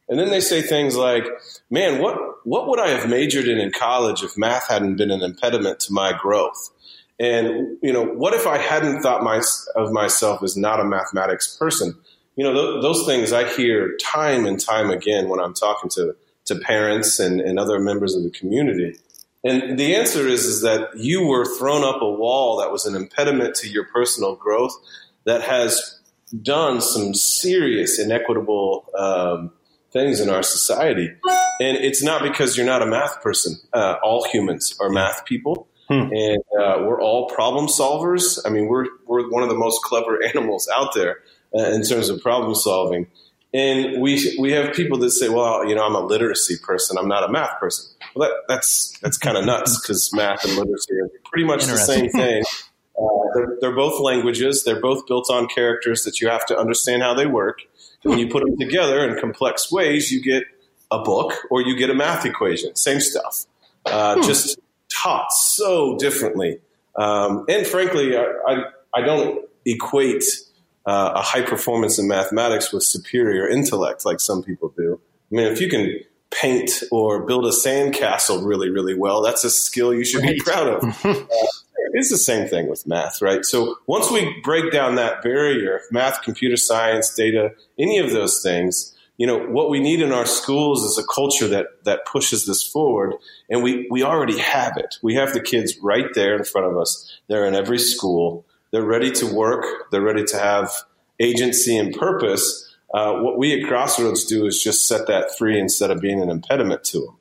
And 0.09 0.19
then 0.19 0.29
they 0.29 0.39
say 0.39 0.61
things 0.61 0.95
like, 0.95 1.25
man, 1.69 2.01
what, 2.01 2.45
what 2.45 2.67
would 2.67 2.79
I 2.79 2.89
have 2.89 3.09
majored 3.09 3.47
in 3.47 3.59
in 3.59 3.71
college 3.71 4.23
if 4.23 4.37
math 4.37 4.69
hadn't 4.69 4.95
been 4.95 5.11
an 5.11 5.21
impediment 5.21 5.79
to 5.81 5.93
my 5.93 6.13
growth? 6.17 6.71
And, 7.19 7.77
you 7.81 7.91
know, 7.91 8.05
what 8.05 8.33
if 8.33 8.45
I 8.45 8.57
hadn't 8.57 9.01
thought 9.01 9.23
my, 9.23 9.41
of 9.75 9.91
myself 9.91 10.43
as 10.43 10.55
not 10.55 10.79
a 10.79 10.85
mathematics 10.85 11.55
person? 11.57 11.95
You 12.35 12.43
know, 12.43 12.53
th- 12.53 12.81
those 12.83 13.05
things 13.05 13.33
I 13.33 13.49
hear 13.49 13.97
time 13.97 14.45
and 14.45 14.59
time 14.59 14.91
again 14.91 15.27
when 15.27 15.39
I'm 15.39 15.53
talking 15.53 15.89
to, 15.91 16.15
to 16.45 16.55
parents 16.55 17.19
and, 17.19 17.41
and 17.41 17.57
other 17.57 17.79
members 17.79 18.15
of 18.15 18.23
the 18.23 18.29
community. 18.29 18.97
And 19.43 19.79
the 19.79 19.95
answer 19.95 20.27
is, 20.27 20.45
is 20.45 20.61
that 20.61 20.89
you 20.95 21.25
were 21.25 21.45
thrown 21.45 21.83
up 21.83 22.01
a 22.01 22.09
wall 22.09 22.57
that 22.57 22.71
was 22.71 22.85
an 22.85 22.95
impediment 22.95 23.55
to 23.55 23.69
your 23.69 23.85
personal 23.85 24.35
growth 24.35 24.73
that 25.25 25.41
has 25.41 25.99
done 26.41 26.81
some 26.81 27.13
serious 27.13 27.97
inequitable 27.97 28.85
um, 28.97 29.51
things 29.91 30.19
in 30.19 30.29
our 30.29 30.43
society. 30.43 31.09
And 31.59 31.77
it's 31.77 32.03
not 32.03 32.21
because 32.21 32.57
you're 32.57 32.65
not 32.65 32.81
a 32.81 32.85
math 32.85 33.21
person. 33.21 33.55
Uh, 33.73 33.95
all 34.03 34.27
humans 34.27 34.75
are 34.79 34.89
math 34.89 35.25
people. 35.25 35.67
Hmm. 35.87 36.11
And 36.11 36.43
uh, 36.59 36.83
we're 36.83 37.01
all 37.01 37.29
problem 37.29 37.67
solvers. 37.67 38.39
I 38.45 38.49
mean, 38.49 38.67
we're, 38.67 38.85
we're 39.05 39.29
one 39.29 39.43
of 39.43 39.49
the 39.49 39.55
most 39.55 39.81
clever 39.83 40.21
animals 40.35 40.69
out 40.73 40.93
there 40.93 41.19
uh, 41.55 41.71
in 41.71 41.83
terms 41.83 42.09
of 42.09 42.21
problem 42.21 42.55
solving. 42.55 43.07
And 43.53 44.01
we, 44.01 44.35
we 44.39 44.51
have 44.51 44.75
people 44.75 44.97
that 44.99 45.11
say, 45.11 45.29
well, 45.29 45.67
you 45.67 45.73
know, 45.73 45.85
I'm 45.85 45.95
a 45.95 46.01
literacy 46.05 46.57
person. 46.61 46.97
I'm 46.97 47.07
not 47.07 47.23
a 47.23 47.31
math 47.31 47.57
person. 47.59 47.89
Well, 48.13 48.29
that, 48.29 48.35
that's, 48.47 48.97
that's 49.01 49.17
kind 49.17 49.37
of 49.37 49.45
nuts 49.45 49.79
because 49.81 50.11
math 50.13 50.43
and 50.43 50.55
literacy 50.55 50.93
are 50.95 51.09
pretty 51.25 51.45
much 51.45 51.65
the 51.65 51.77
same 51.77 52.09
thing. 52.09 52.43
Uh, 52.99 53.29
they're, 53.35 53.57
they're, 53.61 53.75
both 53.75 54.01
languages. 54.01 54.63
They're 54.63 54.81
both 54.81 55.05
built 55.05 55.29
on 55.29 55.47
characters 55.47 56.01
that 56.01 56.19
you 56.19 56.29
have 56.29 56.47
to 56.47 56.57
understand 56.57 57.03
how 57.03 57.13
they 57.13 57.27
work. 57.27 57.59
And 58.03 58.09
when 58.09 58.17
you 58.17 58.27
put 58.27 58.43
them 58.43 58.57
together 58.57 59.07
in 59.07 59.19
complex 59.19 59.71
ways, 59.71 60.11
you 60.11 60.19
get 60.19 60.45
a 60.89 60.97
book 61.03 61.33
or 61.51 61.61
you 61.61 61.77
get 61.77 61.91
a 61.91 61.93
math 61.93 62.25
equation. 62.25 62.75
Same 62.75 62.99
stuff. 62.99 63.45
Uh, 63.85 64.15
hmm. 64.15 64.21
Just 64.23 64.57
taught 65.03 65.31
so 65.31 65.97
differently. 65.97 66.59
Um, 66.95 67.45
and 67.47 67.65
frankly, 67.65 68.17
I, 68.17 68.23
I, 68.47 68.63
I, 68.95 69.01
don't 69.01 69.47
equate 69.65 70.23
uh, 70.85 71.11
a 71.15 71.21
high 71.21 71.43
performance 71.43 71.99
in 71.99 72.07
mathematics 72.07 72.73
with 72.73 72.83
superior 72.83 73.47
intellect, 73.47 74.03
like 74.03 74.19
some 74.19 74.41
people 74.41 74.73
do. 74.75 74.99
I 75.31 75.35
mean, 75.35 75.51
if 75.51 75.61
you 75.61 75.69
can 75.69 75.99
paint 76.31 76.71
or 76.91 77.25
build 77.25 77.45
a 77.45 77.51
sandcastle 77.51 78.43
really, 78.45 78.69
really 78.69 78.95
well, 78.95 79.21
that's 79.21 79.43
a 79.43 79.49
skill 79.49 79.93
you 79.93 80.03
should 80.03 80.23
right. 80.23 80.35
be 80.35 80.41
proud 80.41 80.67
of. 80.67 80.83
uh, 81.05 81.25
it's 81.93 82.09
the 82.09 82.17
same 82.17 82.47
thing 82.47 82.67
with 82.67 82.87
math, 82.87 83.21
right? 83.21 83.45
So 83.45 83.75
once 83.85 84.11
we 84.11 84.39
break 84.41 84.71
down 84.71 84.95
that 84.95 85.21
barrier, 85.21 85.81
math, 85.91 86.21
computer 86.21 86.57
science, 86.57 87.13
data, 87.13 87.53
any 87.77 87.99
of 87.99 88.11
those 88.11 88.41
things, 88.41 88.96
you 89.17 89.25
know, 89.25 89.39
what 89.39 89.69
we 89.69 89.79
need 89.79 89.99
in 89.99 90.11
our 90.11 90.27
schools 90.27 90.83
is 90.83 90.97
a 90.97 91.07
culture 91.13 91.47
that 91.47 91.83
that 91.85 92.05
pushes 92.05 92.45
this 92.45 92.63
forward, 92.63 93.15
and 93.49 93.63
we 93.63 93.87
we 93.89 94.03
already 94.03 94.37
have 94.37 94.77
it. 94.77 94.97
We 95.01 95.15
have 95.15 95.33
the 95.33 95.41
kids 95.41 95.77
right 95.81 96.07
there 96.13 96.35
in 96.35 96.43
front 96.43 96.67
of 96.67 96.77
us. 96.77 97.19
They're 97.27 97.45
in 97.45 97.55
every 97.55 97.79
school. 97.79 98.45
They're 98.71 98.85
ready 98.85 99.11
to 99.11 99.25
work. 99.25 99.65
They're 99.91 100.01
ready 100.01 100.23
to 100.25 100.37
have 100.37 100.71
agency 101.19 101.75
and 101.77 101.95
purpose. 101.95 102.63
Uh, 102.93 103.15
what 103.15 103.37
we 103.37 103.59
at 103.59 103.67
Crossroads 103.67 104.25
do 104.25 104.45
is 104.45 104.61
just 104.61 104.87
set 104.87 105.07
that 105.07 105.35
free 105.37 105.59
instead 105.59 105.91
of 105.91 105.99
being 105.99 106.21
an 106.21 106.29
impediment 106.29 106.83
to 106.85 106.99
them. 106.99 107.17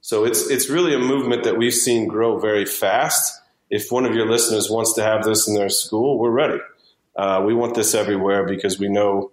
So 0.00 0.24
it's 0.24 0.48
it's 0.50 0.70
really 0.70 0.94
a 0.94 0.98
movement 0.98 1.44
that 1.44 1.58
we've 1.58 1.74
seen 1.74 2.08
grow 2.08 2.38
very 2.38 2.64
fast. 2.64 3.40
If 3.68 3.92
one 3.92 4.06
of 4.06 4.14
your 4.14 4.30
listeners 4.30 4.70
wants 4.70 4.94
to 4.94 5.02
have 5.02 5.24
this 5.24 5.46
in 5.46 5.54
their 5.54 5.68
school, 5.68 6.18
we're 6.18 6.30
ready. 6.30 6.60
Uh, 7.16 7.42
we 7.46 7.54
want 7.54 7.74
this 7.74 7.94
everywhere 7.94 8.46
because 8.46 8.78
we 8.78 8.88
know 8.88 9.30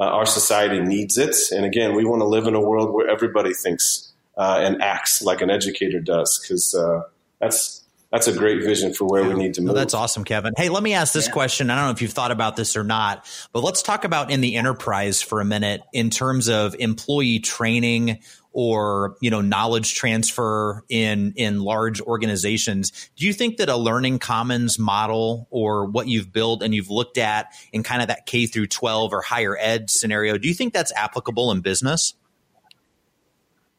uh, 0.00 0.04
our 0.04 0.26
society 0.26 0.80
needs 0.80 1.18
it. 1.18 1.36
And 1.52 1.64
again, 1.64 1.94
we 1.94 2.04
want 2.04 2.20
to 2.22 2.26
live 2.26 2.46
in 2.46 2.54
a 2.54 2.60
world 2.60 2.92
where 2.92 3.08
everybody 3.08 3.52
thinks 3.52 4.10
uh, 4.36 4.58
and 4.62 4.82
acts 4.82 5.20
like 5.20 5.42
an 5.42 5.50
educator 5.50 6.00
does, 6.00 6.40
because 6.42 6.74
uh, 6.74 7.02
that's 7.40 7.79
that's 8.10 8.26
a 8.26 8.32
great 8.32 8.62
vision 8.62 8.92
for 8.92 9.04
where 9.06 9.24
we 9.24 9.34
need 9.34 9.54
to 9.54 9.62
move. 9.62 9.74
that's 9.74 9.94
awesome, 9.94 10.24
Kevin. 10.24 10.52
Hey, 10.56 10.68
let 10.68 10.82
me 10.82 10.94
ask 10.94 11.12
this 11.12 11.26
yeah. 11.26 11.32
question. 11.32 11.70
I 11.70 11.76
don't 11.76 11.86
know 11.86 11.90
if 11.92 12.02
you've 12.02 12.12
thought 12.12 12.32
about 12.32 12.56
this 12.56 12.76
or 12.76 12.84
not, 12.84 13.26
but 13.52 13.62
let's 13.62 13.82
talk 13.82 14.04
about 14.04 14.30
in 14.30 14.40
the 14.40 14.56
enterprise 14.56 15.22
for 15.22 15.40
a 15.40 15.44
minute 15.44 15.82
in 15.92 16.10
terms 16.10 16.48
of 16.48 16.74
employee 16.78 17.38
training 17.38 18.18
or 18.52 19.16
you 19.20 19.30
know 19.30 19.40
knowledge 19.40 19.94
transfer 19.94 20.84
in 20.88 21.32
in 21.36 21.60
large 21.60 22.00
organizations 22.00 23.10
do 23.14 23.24
you 23.24 23.32
think 23.32 23.58
that 23.58 23.68
a 23.68 23.76
learning 23.76 24.18
commons 24.18 24.76
model 24.76 25.46
or 25.50 25.86
what 25.86 26.08
you've 26.08 26.32
built 26.32 26.60
and 26.62 26.74
you've 26.74 26.90
looked 26.90 27.16
at 27.16 27.46
in 27.72 27.84
kind 27.84 28.02
of 28.02 28.08
that 28.08 28.26
K 28.26 28.46
through 28.46 28.66
12 28.66 29.12
or 29.12 29.22
higher 29.22 29.56
ed 29.56 29.88
scenario 29.88 30.36
do 30.36 30.48
you 30.48 30.54
think 30.54 30.72
that's 30.72 30.92
applicable 30.96 31.52
in 31.52 31.60
business 31.60 32.14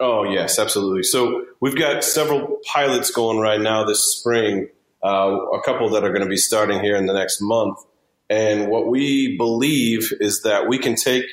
oh 0.01 0.23
yes 0.23 0.59
absolutely 0.59 1.03
so 1.03 1.45
we've 1.61 1.77
got 1.77 2.03
several 2.03 2.59
pilots 2.65 3.11
going 3.11 3.37
right 3.37 3.61
now 3.61 3.85
this 3.85 4.03
spring 4.03 4.67
uh, 5.03 5.35
a 5.53 5.61
couple 5.63 5.89
that 5.89 6.03
are 6.03 6.09
going 6.09 6.21
to 6.21 6.29
be 6.29 6.37
starting 6.37 6.81
here 6.81 6.95
in 6.95 7.05
the 7.05 7.13
next 7.13 7.41
month 7.41 7.77
and 8.31 8.69
what 8.69 8.87
we 8.87 9.37
believe 9.37 10.13
is 10.21 10.43
that 10.43 10.67
we 10.69 10.77
can 10.77 10.95
take 10.95 11.25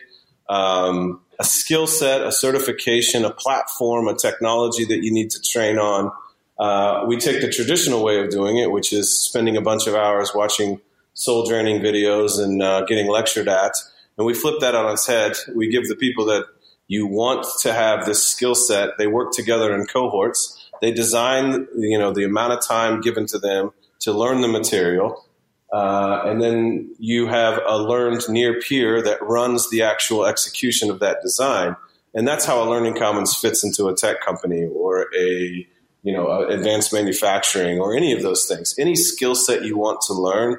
um, 0.48 1.20
a 1.38 1.44
skill 1.44 1.86
set, 1.86 2.22
a 2.22 2.32
certification, 2.32 3.24
a 3.24 3.30
platform, 3.30 4.08
a 4.08 4.14
technology 4.14 4.84
that 4.84 5.04
you 5.04 5.12
need 5.12 5.30
to 5.30 5.40
train 5.40 5.78
on. 5.78 6.10
Uh, 6.58 7.04
we 7.06 7.16
take 7.16 7.40
the 7.40 7.48
traditional 7.48 8.02
way 8.02 8.18
of 8.20 8.30
doing 8.30 8.58
it, 8.58 8.72
which 8.72 8.92
is 8.92 9.16
spending 9.16 9.56
a 9.56 9.60
bunch 9.60 9.86
of 9.86 9.94
hours 9.94 10.32
watching 10.34 10.80
soul 11.14 11.46
draining 11.46 11.80
videos 11.80 12.42
and 12.42 12.60
uh, 12.62 12.84
getting 12.86 13.08
lectured 13.08 13.48
at, 13.48 13.72
and 14.16 14.26
we 14.26 14.34
flip 14.34 14.56
that 14.60 14.74
on 14.74 14.92
its 14.92 15.06
head. 15.06 15.36
We 15.54 15.68
give 15.68 15.86
the 15.86 15.94
people 15.94 16.24
that 16.26 16.46
you 16.88 17.06
want 17.06 17.46
to 17.60 17.72
have 17.72 18.06
this 18.06 18.24
skill 18.24 18.54
set. 18.54 18.98
They 18.98 19.06
work 19.06 19.32
together 19.32 19.74
in 19.74 19.86
cohorts. 19.86 20.70
They 20.80 20.90
design, 20.90 21.68
you 21.76 21.98
know, 21.98 22.12
the 22.12 22.24
amount 22.24 22.54
of 22.54 22.66
time 22.66 23.00
given 23.00 23.26
to 23.26 23.38
them 23.38 23.72
to 24.00 24.12
learn 24.12 24.40
the 24.40 24.48
material. 24.48 25.24
Uh, 25.72 26.22
and 26.24 26.40
then 26.40 26.94
you 26.98 27.26
have 27.26 27.60
a 27.66 27.76
learned 27.76 28.22
near 28.28 28.58
peer 28.58 29.02
that 29.02 29.22
runs 29.22 29.68
the 29.70 29.82
actual 29.82 30.24
execution 30.24 30.90
of 30.90 30.98
that 31.00 31.20
design. 31.22 31.76
And 32.14 32.26
that's 32.26 32.46
how 32.46 32.62
a 32.62 32.66
learning 32.68 32.96
commons 32.96 33.36
fits 33.36 33.62
into 33.62 33.88
a 33.88 33.94
tech 33.94 34.20
company 34.22 34.64
or 34.64 35.08
a 35.14 35.66
you 36.04 36.12
know 36.12 36.46
advanced 36.46 36.92
manufacturing 36.92 37.78
or 37.78 37.94
any 37.94 38.12
of 38.12 38.22
those 38.22 38.46
things. 38.46 38.74
Any 38.78 38.96
skill 38.96 39.34
set 39.34 39.64
you 39.64 39.76
want 39.76 40.00
to 40.06 40.14
learn, 40.14 40.56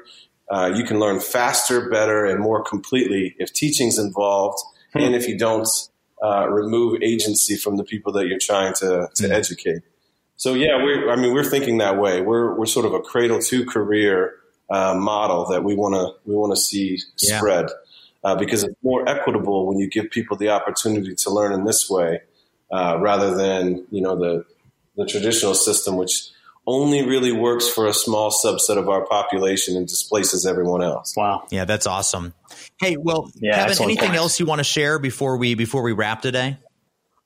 uh, 0.48 0.72
you 0.74 0.84
can 0.84 1.00
learn 1.00 1.18
faster, 1.18 1.90
better, 1.90 2.24
and 2.24 2.38
more 2.38 2.62
completely 2.62 3.34
if 3.38 3.52
teaching's 3.52 3.98
involved, 3.98 4.58
hmm. 4.92 5.00
and 5.00 5.14
if 5.16 5.26
you 5.26 5.36
don't 5.36 5.66
uh, 6.22 6.48
remove 6.48 7.02
agency 7.02 7.56
from 7.56 7.76
the 7.76 7.84
people 7.84 8.12
that 8.12 8.26
you're 8.26 8.38
trying 8.38 8.74
to 8.74 9.08
to 9.14 9.26
hmm. 9.26 9.32
educate. 9.32 9.82
So 10.36 10.54
yeah, 10.54 10.76
I 10.76 11.16
mean 11.16 11.34
we're 11.34 11.44
thinking 11.44 11.78
that 11.78 11.98
way. 11.98 12.22
We're 12.22 12.54
we're 12.54 12.66
sort 12.66 12.86
of 12.86 12.94
a 12.94 13.00
cradle 13.00 13.40
to 13.40 13.64
career 13.66 14.36
uh, 14.70 14.94
model 14.94 15.46
that 15.48 15.64
we 15.64 15.74
want 15.74 15.94
to 15.94 16.30
we 16.30 16.36
want 16.36 16.54
to 16.54 16.60
see 16.60 16.98
yeah. 17.18 17.38
spread 17.38 17.66
uh, 18.24 18.34
because 18.36 18.64
it's 18.64 18.74
more 18.82 19.08
equitable 19.08 19.66
when 19.66 19.78
you 19.78 19.88
give 19.88 20.10
people 20.10 20.36
the 20.36 20.48
opportunity 20.48 21.14
to 21.14 21.30
learn 21.30 21.52
in 21.52 21.64
this 21.64 21.90
way 21.90 22.20
uh, 22.70 22.96
rather 23.00 23.34
than 23.34 23.86
you 23.90 24.00
know 24.00 24.16
the 24.16 24.44
the 24.96 25.06
traditional 25.06 25.54
system 25.54 25.96
which 25.96 26.30
only 26.70 27.06
really 27.06 27.32
works 27.32 27.68
for 27.68 27.86
a 27.86 27.92
small 27.92 28.30
subset 28.30 28.76
of 28.76 28.88
our 28.88 29.06
population 29.06 29.76
and 29.76 29.86
displaces 29.86 30.46
everyone 30.46 30.82
else. 30.82 31.14
Wow. 31.16 31.46
Yeah, 31.50 31.64
that's 31.64 31.86
awesome. 31.86 32.34
Hey, 32.78 32.96
well, 32.96 33.30
yeah, 33.36 33.66
Kevin, 33.66 33.84
anything 33.84 34.08
point. 34.08 34.18
else 34.18 34.40
you 34.40 34.46
want 34.46 34.60
to 34.60 34.64
share 34.64 34.98
before 34.98 35.36
we 35.36 35.54
before 35.54 35.82
we 35.82 35.92
wrap 35.92 36.22
today? 36.22 36.58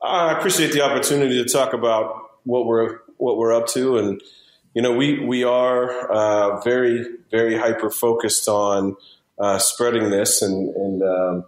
I 0.03 0.37
appreciate 0.37 0.73
the 0.73 0.83
opportunity 0.83 1.43
to 1.43 1.49
talk 1.49 1.73
about 1.73 2.31
what 2.45 2.67
we're 2.67 2.99
what 3.17 3.37
we're 3.39 3.55
up 3.55 3.69
to 3.69 3.99
and 3.99 4.21
you 4.75 4.83
know, 4.83 4.93
we 4.93 5.21
we 5.21 5.45
are 5.45 6.11
uh, 6.11 6.61
very 6.63 7.07
very 7.31 7.57
hyper 7.57 7.91
focused 7.91 8.49
on 8.49 8.97
uh, 9.39 9.59
spreading 9.59 10.11
this, 10.11 10.43
and 10.43 10.69
and 10.75 11.03
um, 11.03 11.45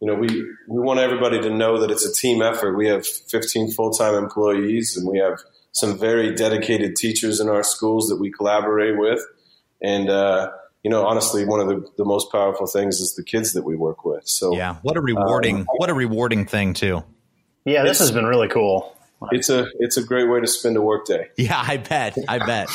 you 0.00 0.06
know, 0.08 0.14
we 0.14 0.28
we 0.66 0.80
want 0.80 0.98
everybody 0.98 1.40
to 1.42 1.50
know 1.50 1.78
that 1.80 1.90
it's 1.90 2.06
a 2.06 2.12
team 2.12 2.40
effort. 2.40 2.76
We 2.76 2.88
have 2.88 3.06
15 3.06 3.72
full 3.72 3.90
time 3.90 4.14
employees, 4.14 4.96
and 4.96 5.06
we 5.06 5.18
have 5.18 5.40
some 5.72 5.98
very 5.98 6.34
dedicated 6.34 6.96
teachers 6.96 7.40
in 7.40 7.48
our 7.48 7.62
schools 7.62 8.08
that 8.08 8.16
we 8.16 8.30
collaborate 8.30 8.98
with, 8.98 9.20
and 9.82 10.08
uh, 10.08 10.50
you 10.82 10.90
know, 10.90 11.06
honestly, 11.06 11.44
one 11.44 11.60
of 11.60 11.68
the, 11.68 11.86
the 11.98 12.04
most 12.04 12.30
powerful 12.32 12.66
things 12.66 13.00
is 13.00 13.14
the 13.14 13.24
kids 13.24 13.52
that 13.52 13.64
we 13.64 13.76
work 13.76 14.04
with. 14.04 14.28
So 14.28 14.56
yeah, 14.56 14.76
what 14.82 14.96
a 14.96 15.00
rewarding 15.00 15.60
um, 15.60 15.66
what 15.76 15.90
a 15.90 15.94
rewarding 15.94 16.46
thing 16.46 16.74
too. 16.74 17.04
Yeah, 17.64 17.82
this 17.82 17.98
has 17.98 18.10
been 18.10 18.26
really 18.26 18.48
cool 18.48 18.96
it's 19.32 19.50
a 19.50 19.66
it's 19.78 19.96
a 19.96 20.02
great 20.02 20.28
way 20.28 20.40
to 20.40 20.46
spend 20.46 20.76
a 20.76 20.80
workday. 20.80 21.28
Yeah, 21.36 21.62
I 21.62 21.76
bet. 21.76 22.16
I 22.28 22.38
bet. 22.38 22.68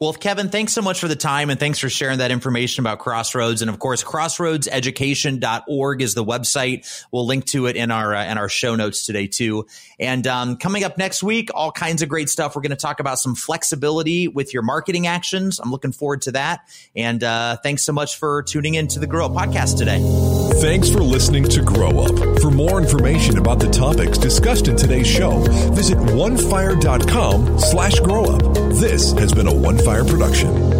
Well, 0.00 0.14
Kevin, 0.14 0.48
thanks 0.48 0.72
so 0.72 0.80
much 0.80 0.98
for 0.98 1.08
the 1.08 1.14
time 1.14 1.50
and 1.50 1.60
thanks 1.60 1.78
for 1.78 1.90
sharing 1.90 2.20
that 2.20 2.30
information 2.30 2.80
about 2.80 3.00
Crossroads. 3.00 3.60
And 3.60 3.68
of 3.68 3.78
course, 3.78 4.02
crossroadseducation.org 4.02 6.00
is 6.00 6.14
the 6.14 6.24
website. 6.24 7.04
We'll 7.12 7.26
link 7.26 7.44
to 7.48 7.66
it 7.66 7.76
in 7.76 7.90
our 7.90 8.14
uh, 8.14 8.24
in 8.24 8.38
our 8.38 8.48
show 8.48 8.76
notes 8.76 9.04
today 9.04 9.26
too. 9.26 9.66
And 9.98 10.26
um, 10.26 10.56
coming 10.56 10.84
up 10.84 10.96
next 10.96 11.22
week, 11.22 11.50
all 11.52 11.70
kinds 11.70 12.00
of 12.00 12.08
great 12.08 12.30
stuff. 12.30 12.56
We're 12.56 12.62
going 12.62 12.70
to 12.70 12.76
talk 12.76 13.00
about 13.00 13.18
some 13.18 13.34
flexibility 13.34 14.26
with 14.26 14.54
your 14.54 14.62
marketing 14.62 15.06
actions. 15.06 15.60
I'm 15.60 15.70
looking 15.70 15.92
forward 15.92 16.22
to 16.22 16.32
that. 16.32 16.60
And 16.96 17.22
uh, 17.22 17.58
thanks 17.62 17.84
so 17.84 17.92
much 17.92 18.16
for 18.16 18.42
tuning 18.42 18.76
in 18.76 18.88
to 18.88 19.00
the 19.00 19.06
Grow 19.06 19.26
Up 19.26 19.32
podcast 19.32 19.76
today. 19.76 20.00
Thanks 20.62 20.88
for 20.88 21.00
listening 21.00 21.44
to 21.44 21.60
Grow 21.60 22.00
Up. 22.00 22.40
For 22.40 22.50
more 22.50 22.80
information 22.80 23.36
about 23.36 23.60
the 23.60 23.68
topics 23.68 24.16
discussed 24.16 24.66
in 24.66 24.76
today's 24.76 25.06
show, 25.06 25.40
visit 25.74 25.98
onefire.com 25.98 27.58
slash 27.58 28.00
grow 28.00 28.24
up. 28.24 28.54
This 28.80 29.12
has 29.12 29.34
been 29.34 29.46
a 29.46 29.54
One 29.54 29.76
Fire 29.90 30.04
production. 30.04 30.79